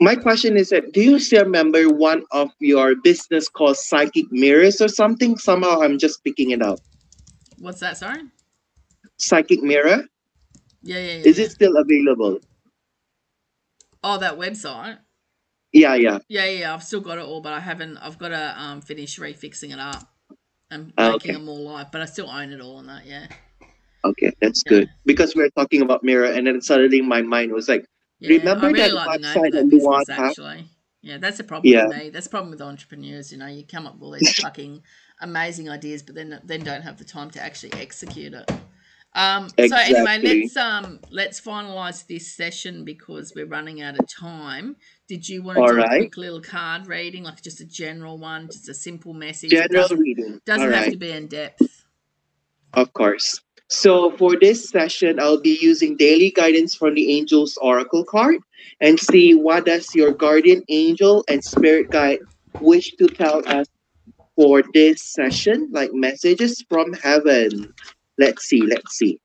my 0.00 0.16
question 0.16 0.56
is 0.56 0.70
that 0.70 0.92
do 0.92 1.00
you 1.02 1.18
still 1.18 1.44
remember 1.44 1.88
one 1.88 2.24
of 2.32 2.50
your 2.60 2.94
business 2.96 3.48
called 3.48 3.76
psychic 3.76 4.26
mirrors 4.30 4.80
or 4.80 4.88
something 4.88 5.38
somehow 5.38 5.80
i'm 5.80 5.98
just 5.98 6.22
picking 6.24 6.50
it 6.50 6.62
up 6.62 6.80
What's 7.58 7.80
that? 7.80 7.96
Sorry. 7.96 8.22
psychic 9.18 9.62
mirror 9.62 10.04
Yeah, 10.82 10.98
yeah, 10.98 11.12
yeah. 11.18 11.24
is 11.24 11.38
yeah. 11.38 11.44
it 11.44 11.50
still 11.52 11.76
available 11.76 12.38
Oh, 14.04 14.18
that 14.18 14.38
website. 14.38 14.98
Yeah 15.72 15.94
yeah 15.94 16.18
Yeah, 16.28 16.46
yeah. 16.46 16.74
I've 16.74 16.82
still 16.82 17.00
got 17.00 17.18
it 17.18 17.24
all, 17.24 17.40
but 17.40 17.52
I 17.52 17.61
haven't. 17.61 17.96
I've 17.98 18.18
got 18.18 18.28
to 18.28 18.54
um 18.61 18.80
finish 18.80 19.18
refixing 19.18 19.72
it 19.72 19.78
up 19.78 20.08
and 20.70 20.92
Ah, 20.96 21.11
making 21.11 21.32
okay. 21.32 21.35
it 21.35 21.42
more 21.42 21.58
live. 21.58 21.90
But 21.92 22.02
I 22.02 22.06
still 22.06 22.30
own 22.30 22.52
it 22.52 22.61
all 22.61 22.78
and 22.78 22.88
that. 22.88 23.06
Yeah. 23.06 23.26
okay 24.04 24.32
that's 24.40 24.62
Yeah. 24.64 24.70
good 24.78 24.88
because 25.04 25.35
we're 25.35 25.50
talking 25.50 25.82
about 25.82 26.02
mirror 26.02 26.26
and 26.26 26.46
then 26.46 26.61
suddenly 26.61 27.00
my 27.00 27.22
mind 27.22 27.52
was 27.52 27.68
like 27.68 27.85
Yeah, 28.18 28.30
Remember 28.30 28.66
I 28.66 28.70
really 28.70 28.90
that 28.90 28.94
like 28.94 29.20
website 29.20 29.52
that 29.52 29.70
business 29.70 30.08
actually. 30.08 30.64
Yeah, 31.02 31.18
that's 31.18 31.38
the 31.38 31.44
problem 31.44 31.72
Yeah. 31.72 31.87
with 31.88 31.96
me. 31.96 32.11
That's 32.11 32.26
the 32.26 32.30
problem 32.30 32.50
with 32.52 32.62
entrepreneurs. 32.62 33.32
You 33.32 33.38
know, 33.38 33.46
you 33.46 33.64
come 33.64 33.87
up 33.88 33.94
with 33.94 34.02
all 34.04 34.12
these 34.12 34.30
fucking 34.40 34.82
amazing 35.20 35.68
ideas, 35.68 36.02
but 36.02 36.14
then 36.14 36.40
then 36.44 36.62
don't 36.62 36.82
have 36.82 36.98
the 36.98 37.04
time 37.04 37.30
to 37.32 37.42
actually 37.42 37.72
execute 37.72 38.35
it. 38.35 38.50
Um, 39.14 39.48
So 39.51 39.77
anyway, 39.77 40.20
let's 40.22 40.57
um 40.57 41.01
let's 41.11 41.40
finalize 41.40 42.07
this 42.07 42.35
session 42.35 42.85
because 42.85 43.35
we're 43.35 43.46
running 43.46 43.83
out 43.83 43.98
of 43.98 44.07
time. 44.09 44.77
Did 45.07 45.29
you 45.29 45.42
want 45.42 45.57
to 45.57 45.62
All 45.62 45.75
do 45.75 45.83
a 45.83 45.88
quick 45.88 46.16
little 46.16 46.40
card 46.40 46.87
reading, 46.87 47.25
like 47.25 47.42
just 47.42 47.61
a 47.61 47.66
general 47.66 48.18
one, 48.18 48.46
just 48.46 48.68
a 48.68 48.75
simple 48.75 49.12
message? 49.12 49.51
General 49.51 49.83
doesn't, 49.83 49.98
reading 49.98 50.40
doesn't 50.46 50.66
all 50.66 50.72
have 50.72 50.85
right 50.85 50.92
to 50.92 50.98
be 50.98 51.11
in 51.11 51.27
depth. 51.27 51.85
Of 52.72 52.92
course. 52.94 53.40
So 53.68 54.16
for 54.16 54.37
this 54.38 54.68
session, 54.68 55.18
I'll 55.20 55.40
be 55.40 55.59
using 55.61 55.96
daily 55.96 56.31
guidance 56.31 56.75
from 56.75 56.94
the 56.94 57.16
Angels 57.16 57.59
Oracle 57.61 58.05
card 58.05 58.37
and 58.81 58.98
see 58.98 59.35
what 59.35 59.66
does 59.66 59.94
your 59.94 60.12
guardian 60.12 60.62
angel 60.68 61.25
and 61.29 61.42
spirit 61.42 61.90
guide 61.90 62.20
wish 62.61 62.92
to 62.96 63.09
tell 63.09 63.42
us 63.46 63.66
for 64.37 64.62
this 64.75 65.03
session, 65.03 65.68
like 65.72 65.92
messages 65.92 66.64
from 66.68 66.92
heaven. 66.92 67.72
Let's 68.22 68.44
see, 68.44 68.62
let's 68.62 68.96
see. 68.96 69.18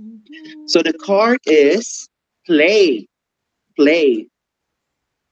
Mm-hmm. 0.00 0.66
So 0.66 0.82
the 0.82 0.94
card 0.94 1.38
is 1.46 2.08
play, 2.46 3.06
play. 3.76 4.28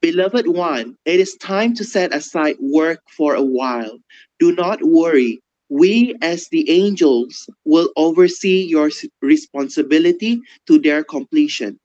Beloved 0.00 0.48
one, 0.48 0.96
it 1.04 1.20
is 1.20 1.34
time 1.36 1.74
to 1.74 1.84
set 1.84 2.14
aside 2.14 2.56
work 2.60 3.00
for 3.16 3.34
a 3.34 3.42
while. 3.42 3.98
Do 4.38 4.52
not 4.54 4.82
worry. 4.82 5.40
We, 5.68 6.14
as 6.22 6.48
the 6.50 6.68
angels, 6.70 7.48
will 7.64 7.90
oversee 7.96 8.62
your 8.64 8.90
responsibility 9.22 10.40
to 10.66 10.78
their 10.78 11.02
completion. 11.04 11.78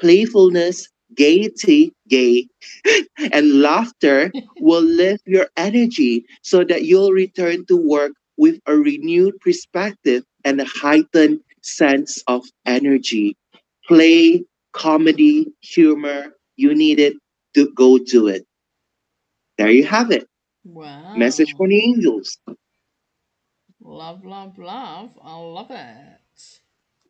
Playfulness, 0.00 0.88
gaiety, 1.14 1.92
gay, 2.08 2.46
and 3.32 3.60
laughter 3.62 4.32
will 4.60 4.82
lift 4.82 5.22
your 5.26 5.48
energy 5.56 6.24
so 6.42 6.64
that 6.64 6.84
you'll 6.84 7.12
return 7.12 7.66
to 7.66 7.76
work 7.76 8.12
with 8.40 8.58
a 8.66 8.74
renewed 8.74 9.38
perspective 9.40 10.24
and 10.46 10.58
a 10.62 10.64
heightened 10.64 11.40
sense 11.60 12.24
of 12.26 12.42
energy. 12.64 13.36
Play, 13.86 14.46
comedy, 14.72 15.52
humor, 15.60 16.32
you 16.56 16.74
need 16.74 16.98
it 16.98 17.16
to 17.54 17.70
go 17.74 17.98
do 17.98 18.28
it. 18.28 18.46
There 19.58 19.70
you 19.70 19.84
have 19.84 20.10
it. 20.10 20.26
Wow. 20.64 21.16
Message 21.16 21.54
from 21.54 21.68
the 21.68 21.84
angels. 21.84 22.38
Love, 23.82 24.24
love, 24.24 24.56
love. 24.58 25.10
I 25.22 25.36
love 25.36 25.70
it. 25.70 26.42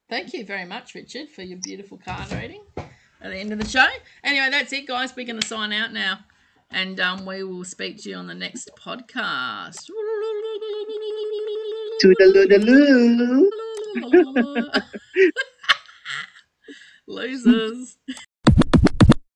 Thank 0.09 0.33
you 0.33 0.45
very 0.45 0.64
much, 0.64 0.97
Richard, 0.97 1.29
for 1.29 1.43
your 1.43 1.59
beautiful 1.62 1.99
card 2.05 2.33
reading 2.33 2.62
at 2.77 3.31
the 3.31 3.37
end 3.37 3.53
of 3.53 3.61
the 3.61 3.69
show. 3.69 3.87
Anyway, 4.25 4.49
that's 4.51 4.73
it, 4.73 4.88
guys. 4.88 5.14
We're 5.14 5.27
going 5.27 5.40
to 5.40 5.47
sign 5.47 5.73
out 5.73 5.93
now. 5.93 6.25
And 6.73 6.99
um, 7.01 7.27
we 7.27 7.45
will 7.45 7.64
speak 7.64 8.03
to 8.03 8.11
you 8.11 8.16
on 8.16 8.27
the 8.27 8.35
next 8.35 8.71
podcast. 8.79 9.88
Toodaloo. 12.00 13.48
Losers. 17.06 17.98